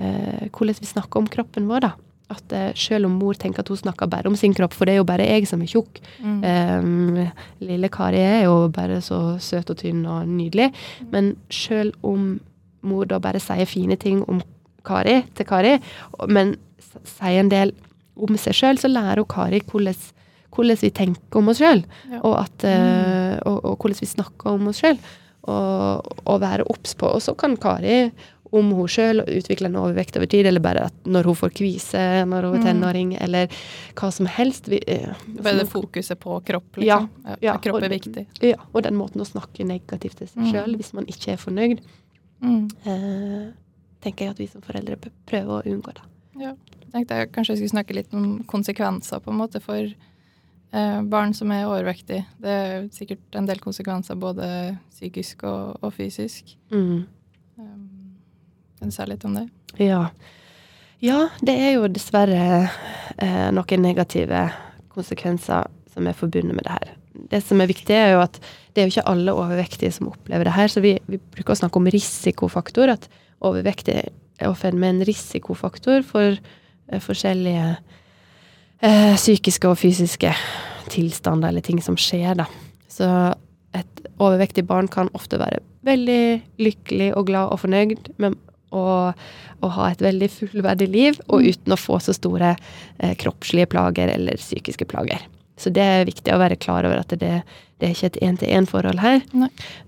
uh, 0.01 0.47
hvordan 0.49 0.79
vi 0.81 0.89
snakker 0.89 1.21
om 1.21 1.29
kroppen 1.29 1.69
vår. 1.69 1.85
da. 1.85 1.93
At 2.33 2.55
uh, 2.57 2.71
selv 2.79 3.09
om 3.09 3.19
mor 3.21 3.37
tenker 3.37 3.65
at 3.65 3.69
hun 3.73 3.83
snakker 3.83 4.09
bare 4.09 4.33
om 4.33 4.37
sin 4.37 4.57
kropp, 4.57 4.77
for 4.77 4.89
det 4.89 4.97
er 4.97 5.03
jo 5.03 5.09
bare 5.09 5.29
jeg 5.29 5.49
som 5.49 5.63
er 5.65 5.71
tjukk 5.71 6.01
mm. 6.25 6.41
um, 6.45 7.21
Lille 7.65 7.89
Kari 7.93 8.21
er 8.25 8.43
jo 8.47 8.69
bare 8.73 9.01
så 9.05 9.39
søt 9.41 9.71
og 9.73 9.81
tynn 9.83 10.05
og 10.09 10.29
nydelig. 10.29 10.71
Men 11.13 11.35
selv 11.53 11.97
om 12.03 12.39
mor 12.89 13.09
da 13.11 13.21
bare 13.21 13.43
sier 13.43 13.69
fine 13.69 13.97
ting 14.01 14.23
om 14.29 14.41
Kari 14.89 15.19
til 15.37 15.49
Kari, 15.49 15.77
men 16.33 16.57
sier 17.05 17.43
en 17.43 17.53
del 17.53 17.75
om 18.19 18.39
seg 18.41 18.57
sjøl, 18.57 18.81
så 18.81 18.91
lærer 18.91 19.23
hun 19.23 19.31
Kari 19.31 19.61
hvordan, 19.69 20.09
hvordan 20.55 20.81
vi 20.83 20.91
tenker 20.95 21.41
om 21.41 21.53
oss 21.53 21.63
sjøl, 21.63 21.85
ja. 22.11 22.23
og, 22.23 22.41
uh, 22.65 23.37
og, 23.45 23.59
og, 23.63 23.77
hvordan 23.77 24.03
vi 24.03 24.11
snakker 24.15 24.57
om 24.57 24.73
oss 24.73 24.83
sjøl, 24.83 24.99
og, 25.49 26.09
og, 26.25 26.35
være 26.43 26.67
obs 26.69 26.97
på. 26.99 27.09
Og 27.09 27.23
så 27.25 27.33
kan 27.39 27.57
Kari 27.61 28.09
om 28.57 28.71
hun 28.73 28.89
sjøl 28.89 29.23
utvikle 29.27 29.69
en 29.69 29.79
overvekt 29.81 30.17
over 30.17 30.29
tid, 30.31 30.49
eller 30.49 30.63
bare 30.65 30.87
at 30.89 31.09
når 31.09 31.29
hun 31.29 31.37
får 31.37 31.53
kvise 31.59 32.03
når 32.29 32.49
hun 32.49 32.57
er 32.57 32.63
mm. 32.63 32.67
tenåring, 32.67 33.13
mm. 33.13 33.23
eller 33.27 33.61
hva 33.99 34.11
som 34.15 34.29
helst. 34.39 34.71
Vi, 34.73 34.81
eh, 34.89 35.23
bare 35.37 35.63
det 35.63 35.69
fokuset 35.69 36.21
på 36.21 36.41
kropp, 36.49 36.81
liksom. 36.81 37.09
Ja, 37.29 37.39
ja, 37.45 37.57
kropp 37.63 37.85
er 37.85 37.93
viktig. 37.93 38.25
Ja, 38.45 38.61
og 38.73 38.85
den 38.89 38.97
måten 38.99 39.25
å 39.25 39.29
snakke 39.29 39.69
negativt 39.69 40.23
til 40.23 40.31
seg 40.33 40.49
mm. 40.49 40.77
hvis 40.81 40.95
man 40.97 41.09
ikke 41.13 41.35
er 41.35 41.43
fornøyd, 41.43 41.85
mm. 42.45 42.63
uh, 42.89 43.49
tenker 44.05 44.27
jeg 44.27 44.35
at 44.35 44.43
vi 44.43 44.49
som 44.51 44.65
foreldre 44.65 44.99
prøver 45.29 45.55
å 45.59 45.65
unngå 45.67 45.95
det. 45.97 46.05
Ja 46.39 46.53
Jeg 46.55 46.93
tenkte 46.93 47.19
jeg 47.19 47.31
kanskje 47.35 47.53
jeg 47.53 47.61
skulle 47.61 47.75
snakke 47.75 47.97
litt 47.97 48.15
om 48.17 48.29
konsekvenser 48.49 49.21
på 49.21 49.33
en 49.33 49.41
måte 49.41 49.61
for 49.61 49.83
eh, 49.83 51.01
barn 51.13 51.35
som 51.37 51.51
er 51.53 51.67
overvektige. 51.69 52.25
Det 52.41 52.55
er 52.55 52.89
sikkert 52.95 53.37
en 53.37 53.49
del 53.49 53.61
konsekvenser 53.61 54.17
både 54.17 54.49
psykisk 54.95 55.45
og, 55.49 55.77
og 55.83 55.93
fysisk. 55.93 56.55
Mm. 56.73 57.05
Um, 57.59 58.15
kan 58.79 58.89
du 58.89 58.95
si 58.95 59.09
litt 59.11 59.27
om 59.29 59.37
det? 59.37 59.49
Ja. 59.83 60.07
ja. 61.05 61.27
det 61.45 61.59
er 61.59 61.75
jo 61.77 61.91
dessverre 61.93 62.71
eh, 63.19 63.51
noen 63.53 63.85
negative 63.85 64.47
konsekvenser 64.95 65.69
som 65.93 66.09
er 66.09 66.17
forbundet 66.17 66.57
med 66.57 66.65
det 66.65 66.79
her. 66.79 66.97
Det 67.29 67.43
som 67.45 67.61
er 67.61 67.69
viktig, 67.69 67.95
er 67.95 68.15
jo 68.15 68.23
at 68.23 68.39
det 68.73 68.81
er 68.81 68.87
jo 68.87 68.95
ikke 68.95 69.09
alle 69.11 69.35
overvektige 69.35 69.91
som 69.93 70.09
opplever 70.13 70.47
det 70.47 70.55
her. 70.55 70.71
Så 70.71 70.81
vi, 70.85 70.95
vi 71.11 71.19
bruker 71.19 71.57
å 71.57 71.61
snakke 71.61 71.81
om 71.81 71.89
risikofaktor. 71.91 72.95
At 72.95 73.09
overvektig 73.45 74.01
er 74.39 74.55
født 74.55 74.79
med 74.79 74.97
en 74.97 75.07
risikofaktor 75.09 76.05
for 76.07 76.39
Eh, 76.89 77.01
forskjellige 77.05 77.77
eh, 78.81 79.15
psykiske 79.17 79.69
og 79.69 79.79
fysiske 79.79 80.33
tilstander 80.89 81.53
eller 81.53 81.65
ting 81.65 81.83
som 81.85 81.99
skjer, 82.01 82.39
da. 82.39 82.49
Så 82.89 83.09
et 83.77 84.05
overvektig 84.17 84.65
barn 84.67 84.89
kan 84.89 85.11
ofte 85.17 85.41
være 85.41 85.61
veldig 85.87 86.23
lykkelig 86.61 87.13
og 87.17 87.29
glad 87.29 87.53
og 87.53 87.61
fornøyd 87.63 88.09
med 88.19 88.39
å, 88.75 89.13
ha 89.65 89.89
et 89.89 90.03
veldig 90.05 90.29
fullverdig 90.33 90.89
liv, 90.93 91.21
og 91.29 91.43
mm. 91.43 91.49
uten 91.53 91.75
å 91.75 91.81
få 91.81 91.99
så 92.05 92.15
store 92.17 92.55
eh, 92.55 93.15
kroppslige 93.21 93.69
plager 93.73 94.13
eller 94.13 94.41
psykiske 94.41 94.89
plager. 94.89 95.23
Så 95.59 95.73
det 95.75 95.83
er 95.83 96.09
viktig 96.09 96.33
å 96.33 96.41
være 96.41 96.59
klar 96.61 96.87
over 96.87 97.01
at 97.03 97.13
det, 97.21 97.41
det 97.81 97.89
er 97.89 97.95
ikke 97.95 98.13
et 98.13 98.21
én-til-én-forhold 98.29 99.01
her. 99.03 99.25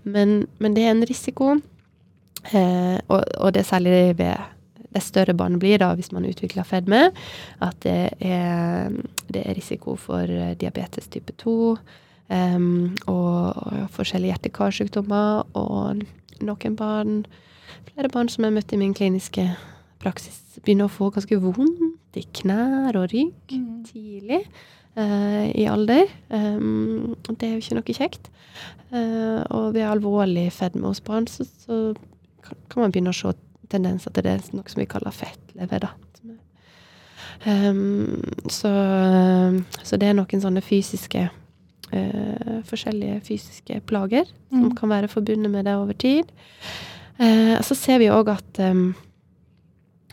Men, 0.02 0.40
men, 0.58 0.74
det 0.74 0.84
er 0.84 0.94
en 0.96 1.04
risiko, 1.06 1.54
og, 3.08 3.24
og, 3.36 3.54
det 3.54 3.60
er 3.60 3.68
særlig 3.68 4.18
ved 4.18 4.34
det 4.94 5.02
større 5.02 5.34
barnet 5.34 5.60
blir, 5.62 5.78
da, 5.78 5.92
hvis 5.94 6.12
man 6.12 6.26
utvikler 6.26 6.66
fedme, 6.66 7.10
at 7.62 7.76
det 7.84 8.10
er, 8.20 8.90
det 9.32 9.42
er 9.44 9.56
risiko 9.56 9.96
for 9.96 10.26
eh, 10.26 10.56
diabetes 10.58 11.06
type 11.10 11.32
2 11.38 11.76
um, 12.30 12.96
og 13.06 13.54
forskjellige 13.94 14.34
hjerte-karsykdommer. 14.34 15.46
Og 15.54 16.02
noen 16.42 16.76
barn, 16.76 17.22
flere 17.92 18.10
barn 18.12 18.32
som 18.32 18.46
jeg 18.46 18.56
møtte 18.56 18.76
i 18.76 18.82
min 18.82 18.96
kliniske 18.96 19.46
praksis, 20.02 20.42
begynner 20.64 20.90
å 20.90 20.92
få 20.92 21.12
ganske 21.14 21.38
vondt 21.38 22.18
i 22.18 22.26
knær 22.42 22.98
og 22.98 23.10
rygg 23.14 23.56
mm. 23.56 23.72
tidlig. 23.92 24.44
Uh, 24.98 25.46
i 25.54 25.68
alder. 25.70 26.10
Um, 26.34 27.14
det 27.28 27.46
er 27.46 27.52
jo 27.54 27.60
ikke 27.62 27.76
noe 27.78 27.94
kjekt. 27.94 28.24
Uh, 28.90 29.38
og 29.54 29.76
ved 29.76 29.86
alvorlig 29.86 30.48
fedme 30.50 30.90
hos 30.90 30.98
barn 31.06 31.28
så, 31.30 31.46
så, 31.62 31.92
kan 32.70 32.84
man 32.84 32.94
begynne 32.94 33.14
å 33.14 33.16
se 33.16 33.34
tendenser 33.70 34.12
til 34.14 34.26
det, 34.26 34.38
noe 34.54 34.70
som 34.70 34.80
vi 34.82 34.88
kaller 34.90 35.14
fettlever. 35.14 35.86
da. 35.86 35.94
Um, 37.46 38.20
så, 38.52 38.70
så, 39.82 39.96
det 39.96 40.10
er 40.10 40.16
noen 40.16 40.42
sånne 40.42 40.60
fysiske 40.60 41.22
uh, 41.30 42.58
Forskjellige 42.68 43.22
fysiske 43.24 43.78
plager 43.88 44.26
mm. 44.50 44.58
som 44.58 44.74
kan 44.76 44.92
være 44.92 45.08
forbundet 45.08 45.48
med 45.52 45.64
det 45.64 45.76
over 45.80 45.96
tid. 45.96 46.28
Uh, 47.16 47.56
så 47.64 47.76
ser 47.78 48.02
vi 48.02 48.10
òg 48.12 48.28
at 48.34 48.60
um, 48.60 48.90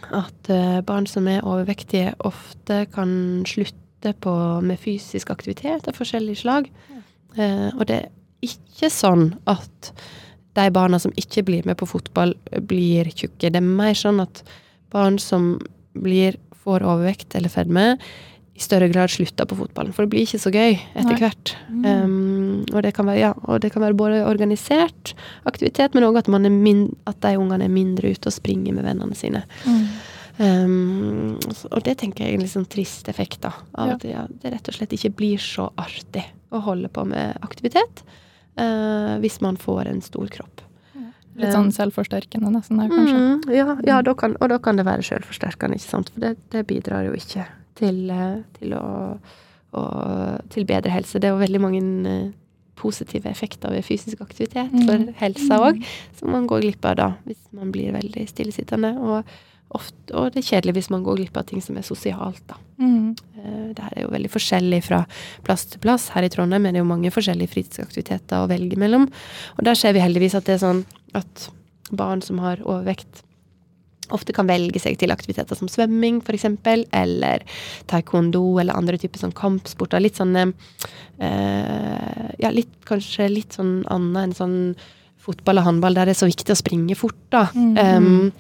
at 0.08 0.52
uh, 0.54 0.80
barn 0.88 1.10
som 1.10 1.28
er 1.28 1.44
overvektige, 1.44 2.14
ofte 2.24 2.86
kan 2.94 3.44
slutte 3.50 4.14
på, 4.24 4.34
med 4.64 4.80
fysisk 4.80 5.34
aktivitet 5.34 5.90
av 5.90 5.98
forskjellig 5.98 6.38
slag. 6.38 6.70
og 7.38 7.82
det 7.90 7.96
er 7.96 8.12
ikke 8.46 8.90
sånn 8.94 9.32
at 9.50 9.92
de 10.58 10.70
barna 10.74 11.00
som 11.02 11.14
ikke 11.20 11.46
blir 11.48 11.68
med 11.68 11.78
på 11.80 11.88
fotball, 11.90 12.34
blir 12.70 13.10
tjukke. 13.14 13.52
Det 13.52 13.60
er 13.60 13.66
mer 13.66 13.98
sånn 13.98 14.22
at 14.24 14.44
barn 14.94 15.20
som 15.22 15.56
blir, 15.98 16.40
får 16.64 16.86
overvekt 16.86 17.38
eller 17.38 17.52
fedme, 17.54 17.94
i 18.58 18.64
større 18.64 18.88
grad 18.90 19.12
slutter 19.14 19.46
på 19.46 19.56
fotballen. 19.60 19.94
For 19.94 20.06
det 20.06 20.16
blir 20.16 20.26
ikke 20.26 20.42
så 20.42 20.50
gøy 20.50 20.80
etter 20.98 21.20
hvert. 21.22 21.54
Um, 21.70 22.64
og, 22.72 22.80
det 22.82 22.96
kan 22.98 23.06
være, 23.06 23.20
ja, 23.22 23.32
og 23.46 23.62
det 23.62 23.70
kan 23.76 23.84
være 23.86 23.98
både 24.00 24.24
organisert 24.26 25.14
aktivitet, 25.50 25.94
men 25.94 26.08
òg 26.08 26.18
at, 26.24 26.32
at 26.32 27.20
de 27.22 27.34
ungene 27.38 27.68
er 27.68 27.74
mindre 27.74 28.16
ute 28.16 28.32
og 28.32 28.34
springer 28.34 28.74
med 28.74 28.88
vennene 28.88 29.18
sine. 29.18 29.44
Mm. 29.68 29.84
Um, 30.38 31.38
og 31.70 31.82
det 31.86 32.00
tenker 32.02 32.26
jeg 32.26 32.34
er 32.34 32.40
en 32.40 32.46
litt 32.46 32.54
sånn 32.54 32.70
trist 32.70 33.08
effekt 33.10 33.42
da, 33.46 33.54
av 33.78 33.94
Ja. 33.94 33.98
at 33.98 34.04
ja, 34.06 34.26
det 34.42 34.54
rett 34.54 34.70
og 34.70 34.76
slett 34.78 34.94
ikke 34.94 35.16
blir 35.22 35.42
så 35.42 35.70
artig 35.82 36.26
å 36.54 36.62
holde 36.66 36.90
på 36.94 37.06
med 37.10 37.38
aktivitet 37.46 38.04
eh, 38.58 39.18
hvis 39.24 39.40
man 39.42 39.58
får 39.62 39.88
en 39.92 40.02
stor 40.06 40.28
kropp. 40.34 40.64
Litt 41.38 41.54
sånn 41.54 41.70
selvforsterkende 41.70 42.50
nesten 42.50 42.80
der, 42.82 42.90
kanskje. 42.90 43.18
Mm, 43.18 43.42
ja, 43.54 43.76
ja 43.86 43.98
da 44.02 44.16
kan, 44.18 44.34
og 44.42 44.50
da 44.50 44.58
kan 44.58 44.80
det 44.80 44.88
være 44.88 45.04
selvforsterkende, 45.06 45.78
ikke 45.78 45.92
sant? 45.92 46.10
For 46.10 46.24
det, 46.24 46.32
det 46.50 46.64
bidrar 46.66 47.04
jo 47.06 47.14
ikke 47.14 47.46
til, 47.78 48.00
eh, 48.10 48.40
til 48.58 48.74
å, 48.74 48.88
å 49.78 49.84
til 50.50 50.66
bedre 50.66 50.90
helse. 50.96 51.22
Det 51.22 51.30
er 51.30 51.36
jo 51.36 51.44
veldig 51.44 51.62
mange 51.62 51.84
eh, 52.10 52.32
positive 52.78 53.30
effekter 53.30 53.70
ved 53.74 53.86
fysisk 53.86 54.22
aktivitet 54.26 54.74
Mm. 54.74 54.88
for 54.88 55.14
helsa 55.22 55.60
òg, 55.62 55.84
som 56.18 56.32
man 56.34 56.48
går 56.50 56.62
glipp 56.66 56.86
av 56.90 56.96
da, 56.96 57.08
hvis 57.26 57.40
man 57.52 57.72
blir 57.72 57.94
veldig 57.94 58.26
stillesittende. 58.34 58.96
Og, 58.98 59.38
ofte, 59.76 60.14
og 60.16 60.32
det 60.32 60.42
er 60.42 60.48
kjedelig 60.48 60.78
hvis 60.78 60.90
man 60.94 61.04
går 61.04 61.20
glipp 61.20 61.38
av 61.40 61.48
ting 61.50 61.62
som 61.64 61.78
er 61.80 61.86
sosialt, 61.86 62.42
da. 62.48 62.56
Mm. 62.80 63.16
Eh, 63.36 63.68
Det 63.76 63.84
her 63.84 63.94
er 63.98 64.06
jo 64.06 64.14
veldig 64.14 64.32
forskjellig 64.32 64.82
fra 64.86 65.06
plass 65.44 65.66
til 65.66 65.82
plass. 65.84 66.10
Her 66.16 66.24
i 66.24 66.30
Trondheim 66.32 66.66
er 66.66 66.72
det 66.76 66.80
jo 66.84 66.88
mange 66.88 67.12
forskjellige 67.12 67.52
fritidsaktiviteter 67.52 68.44
å 68.44 68.50
velge 68.50 68.80
mellom. 68.80 69.10
Og 69.58 69.64
der 69.68 69.76
ser 69.76 69.94
vi 69.94 70.04
heldigvis 70.04 70.36
at 70.40 70.46
det 70.46 70.56
er 70.58 70.66
sånn 70.66 70.86
at 71.18 71.50
barn 71.92 72.22
som 72.22 72.40
har 72.40 72.58
overvekt, 72.64 73.24
ofte 74.16 74.32
kan 74.32 74.48
velge 74.48 74.80
seg 74.80 74.96
til 75.00 75.12
aktiviteter 75.12 75.58
som 75.60 75.68
svømming, 75.68 76.22
f.eks., 76.24 76.46
eller 76.96 77.44
taekwondo 77.92 78.60
eller 78.62 78.78
andre 78.78 78.98
typer 78.98 79.20
sånn 79.20 79.36
kampsporter. 79.36 80.00
Litt 80.00 80.16
sånn 80.16 80.36
eh, 80.38 80.54
Ja, 82.40 82.52
litt, 82.54 82.72
kanskje 82.88 83.28
litt 83.32 83.58
sånn 83.58 83.82
annet 83.92 84.30
enn 84.30 84.38
sånn 84.38 84.60
fotball 85.28 85.60
og 85.60 85.68
håndball, 85.68 85.98
der 85.98 86.08
det 86.08 86.16
er 86.16 86.22
så 86.22 86.30
viktig 86.30 86.54
å 86.54 86.60
springe 86.60 86.96
fort, 86.96 87.20
da. 87.34 87.48
Mm. 87.52 87.76
Um, 87.76 88.32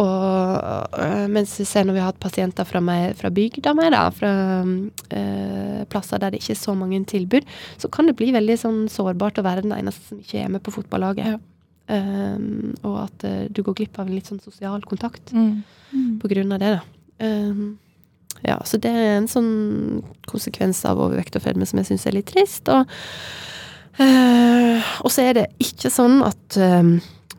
og 0.00 0.96
øh, 0.96 1.26
mens 1.32 1.54
vi 1.60 1.66
ser 1.68 1.84
når 1.84 1.96
vi 1.96 2.02
har 2.02 2.10
hatt 2.12 2.22
pasienter 2.22 2.64
fra, 2.68 2.80
meg, 2.84 3.12
fra 3.18 3.30
bygda 3.34 3.74
mi, 3.76 3.88
fra 4.16 4.32
øh, 4.64 5.84
plasser 5.92 6.22
der 6.22 6.32
det 6.32 6.40
ikke 6.40 6.54
er 6.56 6.60
så 6.62 6.74
mange 6.78 7.02
tilbud, 7.10 7.48
så 7.78 7.90
kan 7.92 8.08
det 8.08 8.16
bli 8.16 8.30
veldig 8.32 8.58
sånn 8.60 8.82
sårbart 8.92 9.40
å 9.40 9.46
være 9.46 9.66
den 9.66 9.74
eneste 9.76 10.08
som 10.08 10.22
ikke 10.22 10.44
er 10.44 10.52
med 10.54 10.64
på 10.64 10.74
fotballaget. 10.74 11.34
Ja. 11.34 11.40
Um, 11.92 12.72
og 12.86 13.02
at 13.02 13.24
uh, 13.26 13.46
du 13.50 13.58
går 13.66 13.74
glipp 13.80 13.98
av 13.98 14.06
en 14.06 14.14
litt 14.14 14.28
sånn 14.30 14.40
sosial 14.40 14.84
kontakt 14.88 15.32
Mm. 15.34 16.18
på 16.22 16.28
grunn 16.30 16.52
av 16.54 16.60
det, 16.62 16.68
da. 16.78 17.26
Um, 17.26 17.78
ja, 18.42 18.56
så 18.64 18.78
det 18.80 18.90
er 18.90 19.18
en 19.18 19.28
sånn 19.28 20.02
konsekvens 20.30 20.80
av 20.88 21.02
overvekt 21.02 21.36
og 21.36 21.44
fedme 21.44 21.66
som 21.68 21.82
jeg 21.82 21.90
syns 21.90 22.06
er 22.08 22.16
litt 22.16 22.30
trist. 22.30 22.70
Og, 22.72 22.88
uh, 24.00 24.92
og 25.04 25.12
så 25.12 25.26
er 25.26 25.36
det 25.36 25.44
ikke 25.60 25.92
sånn 25.92 26.22
at 26.24 26.56
øhm, 26.56 26.94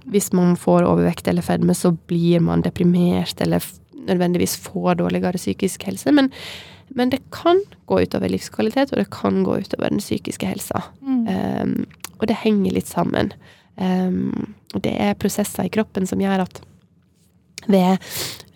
hvis 0.09 0.31
man 0.35 0.57
får 0.59 0.87
overvekt 0.87 1.27
eller 1.27 1.45
fedme, 1.45 1.75
så 1.75 1.93
blir 2.09 2.43
man 2.43 2.63
deprimert 2.65 3.41
eller 3.41 3.63
nødvendigvis 4.07 4.57
får 4.57 4.99
dårligere 4.99 5.39
psykisk 5.39 5.83
helse. 5.87 6.11
Men, 6.11 6.31
men 6.89 7.09
det 7.09 7.21
kan 7.31 7.61
gå 7.85 8.01
utover 8.03 8.31
livskvalitet, 8.31 8.91
og 8.91 8.99
det 8.99 9.09
kan 9.15 9.43
gå 9.43 9.57
utover 9.63 9.89
den 9.89 10.03
psykiske 10.03 10.49
helsa. 10.49 10.83
Mm. 11.01 11.23
Um, 11.27 11.75
og 12.19 12.27
det 12.27 12.41
henger 12.43 12.75
litt 12.75 12.91
sammen. 12.91 13.33
Um, 13.75 14.53
og 14.73 14.83
det 14.85 14.93
er 15.01 15.17
prosesser 15.19 15.67
i 15.67 15.73
kroppen 15.73 16.07
som 16.09 16.21
gjør 16.21 16.45
at 16.45 16.61
ved, 17.71 18.03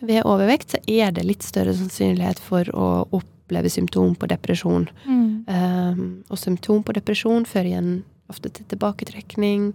ved 0.04 0.26
overvekt 0.28 0.76
så 0.76 0.82
er 0.92 1.14
det 1.16 1.24
litt 1.26 1.46
større 1.46 1.72
sannsynlighet 1.76 2.42
for 2.44 2.68
å 2.76 3.08
oppleve 3.16 3.72
symptom 3.72 4.18
på 4.20 4.28
depresjon. 4.30 4.90
Mm. 5.08 5.30
Um, 5.48 6.04
og 6.28 6.42
symptom 6.42 6.84
på 6.84 6.96
depresjon 6.98 7.48
fører 7.48 7.72
igjen 7.72 7.92
ofte 8.28 8.52
til 8.52 8.68
tilbaketrekning, 8.68 9.72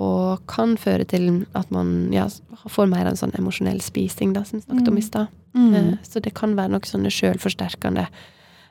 og 0.00 0.40
kan 0.50 0.76
føre 0.80 1.04
til 1.08 1.44
at 1.58 1.70
man 1.74 2.08
ja, 2.14 2.24
får 2.72 2.88
mer 2.88 3.10
en 3.10 3.18
sånn 3.20 3.34
emosjonell 3.36 3.82
spising, 3.84 4.32
da, 4.36 4.42
som 4.48 4.58
vi 4.60 4.64
snakket 4.66 4.88
om 4.92 4.98
i 5.00 5.04
stad. 5.04 5.28
Mm. 5.54 5.70
Eh, 5.74 5.94
Så 6.08 6.22
det 6.24 6.32
kan 6.38 6.56
være 6.56 6.72
noen 6.72 6.88
sånne 6.88 7.10
sjølforsterkende 7.12 8.06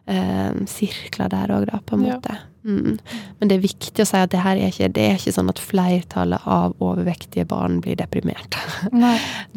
eh, 0.10 0.54
sirkler 0.70 1.30
der 1.30 1.52
òg, 1.54 1.68
da, 1.70 1.80
på 1.86 1.98
en 2.00 2.06
Ja. 2.08 2.15
måte. 2.18 2.38
Mm. 2.65 2.98
Men 3.39 3.48
det 3.48 3.56
er 3.56 3.62
viktig 3.63 4.04
å 4.04 4.08
si 4.08 4.18
at 4.20 4.32
det 4.34 4.42
her 4.44 4.58
er 4.58 4.68
ikke, 4.72 4.89
det 4.92 5.04
er 5.06 5.15
ikke 5.15 5.32
sånn 5.32 5.50
at 5.50 5.60
flertallet 5.63 6.42
av 6.46 6.74
overvektige 6.84 7.46
barn 7.48 7.78
blir 7.82 7.96
deprimert. 7.96 8.58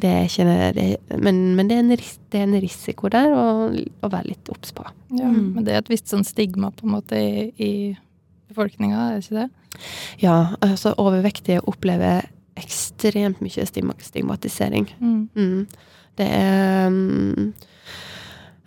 Det 0.02 0.08
er 0.10 0.24
ikke, 0.28 0.44
det, 0.76 0.84
men, 1.18 1.54
men 1.56 1.68
det, 1.68 1.76
er 1.76 1.82
en 1.82 1.88
det 1.90 2.38
er 2.38 2.44
en 2.46 2.60
risiko 2.62 3.08
der 3.12 3.32
å, 3.34 3.46
å 4.04 4.08
være 4.12 4.28
litt 4.34 4.48
obs 4.54 4.72
på. 4.76 4.84
Ja, 5.18 5.26
Mm. 5.32 5.54
Men 5.56 5.64
det 5.64 5.74
er 5.74 5.78
et 5.82 5.90
visst 5.90 6.08
sånn 6.08 6.24
stigma 6.24 6.70
på 6.70 6.86
en 6.86 6.94
måte 6.94 7.16
i, 7.18 7.50
i 7.58 7.72
befolkninga, 8.48 9.10
er 9.10 9.18
det 9.18 9.24
ikke 9.26 9.40
det? 9.42 9.50
Ja, 10.22 10.54
altså 10.60 10.94
overvektige 10.98 11.62
opplever 11.68 12.26
ekstremt 12.60 13.40
mye 13.40 13.66
stigmatisering. 13.66 14.88
Mm. 15.00 15.28
Mm. 15.34 15.66
Det 16.18 16.26
er 16.28 16.86
um, 16.86 17.52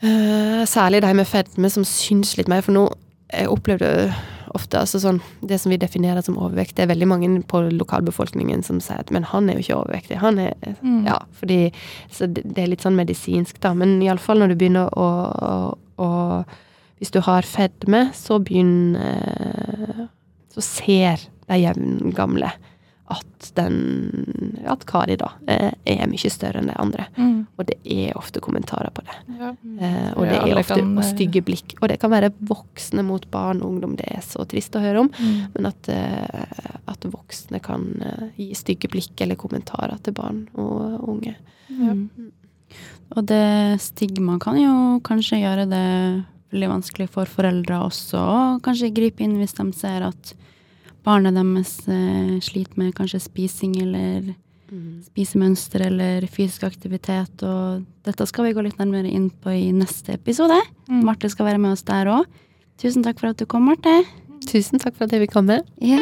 uh, 0.04 0.66
Særlig 0.66 1.02
de 1.06 1.14
med 1.14 1.28
fedme 1.30 1.70
som 1.70 1.86
syns 1.86 2.38
litt 2.38 2.50
mer, 2.50 2.66
for 2.66 2.76
nå 2.76 2.88
jeg 3.34 3.50
opplevde 3.50 4.14
ofte 4.56 4.80
altså 4.80 5.02
sånn, 5.02 5.18
Det 5.42 5.58
som 5.60 5.72
vi 5.74 5.80
definerer 5.82 6.24
som 6.24 6.38
overvekt, 6.40 6.76
det 6.78 6.86
er 6.86 6.92
veldig 6.94 7.08
mange 7.10 7.30
på 7.50 7.64
lokalbefolkningen 7.74 8.64
som 8.64 8.80
sier 8.84 9.02
at 9.02 9.12
men 9.12 9.26
han 9.28 9.50
er 9.50 9.58
jo 9.58 9.66
ikke 9.66 9.80
overvektig. 9.82 10.20
Han 10.22 10.40
er 10.40 10.54
Mm. 10.82 11.06
Ja, 11.06 11.18
fordi 11.32 11.72
Så 12.10 12.28
det, 12.28 12.58
er 12.58 12.68
litt 12.68 12.82
sånn 12.82 12.96
medisinsk, 12.96 13.60
da. 13.62 13.74
Men 13.74 14.02
iallfall 14.02 14.40
når 14.40 14.48
du 14.48 14.56
begynner 14.56 14.90
å, 14.98 15.08
å, 15.42 15.78
å 15.98 16.46
Hvis 17.00 17.12
du 17.12 17.20
har 17.20 17.42
fedme, 17.42 18.12
så 18.14 18.40
begynner 18.40 20.08
Så 20.56 20.64
ser 20.64 21.28
de 21.46 21.60
jevngamle 21.60 22.54
at 23.14 23.52
den 23.54 24.64
At 24.66 24.86
Kari, 24.90 25.14
da, 25.22 25.30
eh, 25.48 25.72
er 25.86 26.08
mye 26.10 26.30
større 26.32 26.58
enn 26.58 26.72
de 26.72 26.78
andre. 26.82 27.06
Mm. 27.18 27.46
Og 27.54 27.68
det 27.70 27.76
er 27.86 28.18
ofte 28.18 28.42
kommentarer 28.42 28.90
på 28.96 29.04
det. 29.06 29.18
Ja. 29.38 29.50
Eh, 29.54 30.08
og 30.16 30.26
Ja, 30.26 30.32
det 30.32 30.40
er 30.42 30.58
ofte 30.58 30.80
kan, 30.80 30.96
og 30.98 31.04
eh, 31.04 31.12
stygge 31.12 31.44
blikk. 31.46 31.76
Og 31.82 31.90
det 31.92 32.00
kan 32.02 32.10
være 32.10 32.32
voksne 32.50 33.06
mot 33.06 33.28
barn 33.30 33.62
og 33.62 33.76
ungdom. 33.76 33.94
Det 34.00 34.08
er 34.10 34.26
så 34.26 34.48
trist 34.50 34.74
å 34.74 34.82
høre 34.82 35.04
om. 35.06 35.12
Mm. 35.20 35.54
Men 35.54 35.70
at, 35.70 35.90
eh, 35.94 36.80
at 36.88 37.06
voksne 37.06 37.62
kan 37.62 37.86
eh, 38.02 38.26
gi 38.42 38.50
stygge 38.58 38.90
blikk 38.90 39.22
eller 39.22 39.38
kommentarer 39.38 40.02
til 40.02 40.18
barn 40.18 40.48
og 40.56 41.06
unge. 41.06 41.36
Ja. 41.70 41.94
Mm. 41.94 42.32
Og 43.16 43.26
det 43.30 43.82
stigma 43.86 44.40
kan 44.42 44.58
jo 44.58 45.00
kanskje 45.06 45.44
gjøre 45.44 45.70
det 45.70 46.26
veldig 46.56 46.72
vanskelig 46.72 47.12
for 47.14 47.30
foreldre 47.30 47.84
også, 47.86 48.18
å 48.18 48.40
kanskje 48.66 48.94
gripe 48.96 49.24
inn 49.26 49.38
hvis 49.42 49.56
de 49.60 49.68
ser 49.76 50.08
at 50.08 50.34
barnet 51.06 51.36
deres 51.38 51.78
eh, 51.92 52.40
sliter 52.42 52.82
med 52.82 52.96
kanskje 52.98 53.22
spising 53.28 53.78
eller 53.84 54.34
spisemønster 55.06 55.86
eller 55.88 56.26
fysisk 56.32 56.66
aktivitet, 56.68 57.44
og 57.46 57.86
dette 58.08 58.28
skal 58.30 58.48
vi 58.48 58.56
gå 58.58 58.66
litt 58.66 58.80
nærmere 58.82 59.12
inn 59.12 59.30
på 59.30 59.54
i 59.54 59.70
neste 59.76 60.18
episode. 60.18 60.58
Mm. 60.90 61.06
Marte 61.06 61.30
skal 61.32 61.52
være 61.52 61.62
med 61.62 61.76
oss 61.76 61.86
der 61.88 62.10
òg. 62.12 62.28
Tusen 62.82 63.06
takk 63.06 63.22
for 63.22 63.32
at 63.32 63.40
du 63.40 63.48
kom, 63.50 63.70
Marte. 63.70 64.02
Tusen 64.50 64.82
takk 64.82 64.98
for 64.98 65.08
at 65.08 65.16
jeg 65.16 65.28
fikk 65.28 65.38
komme. 65.38 65.62
Ja. 65.84 66.02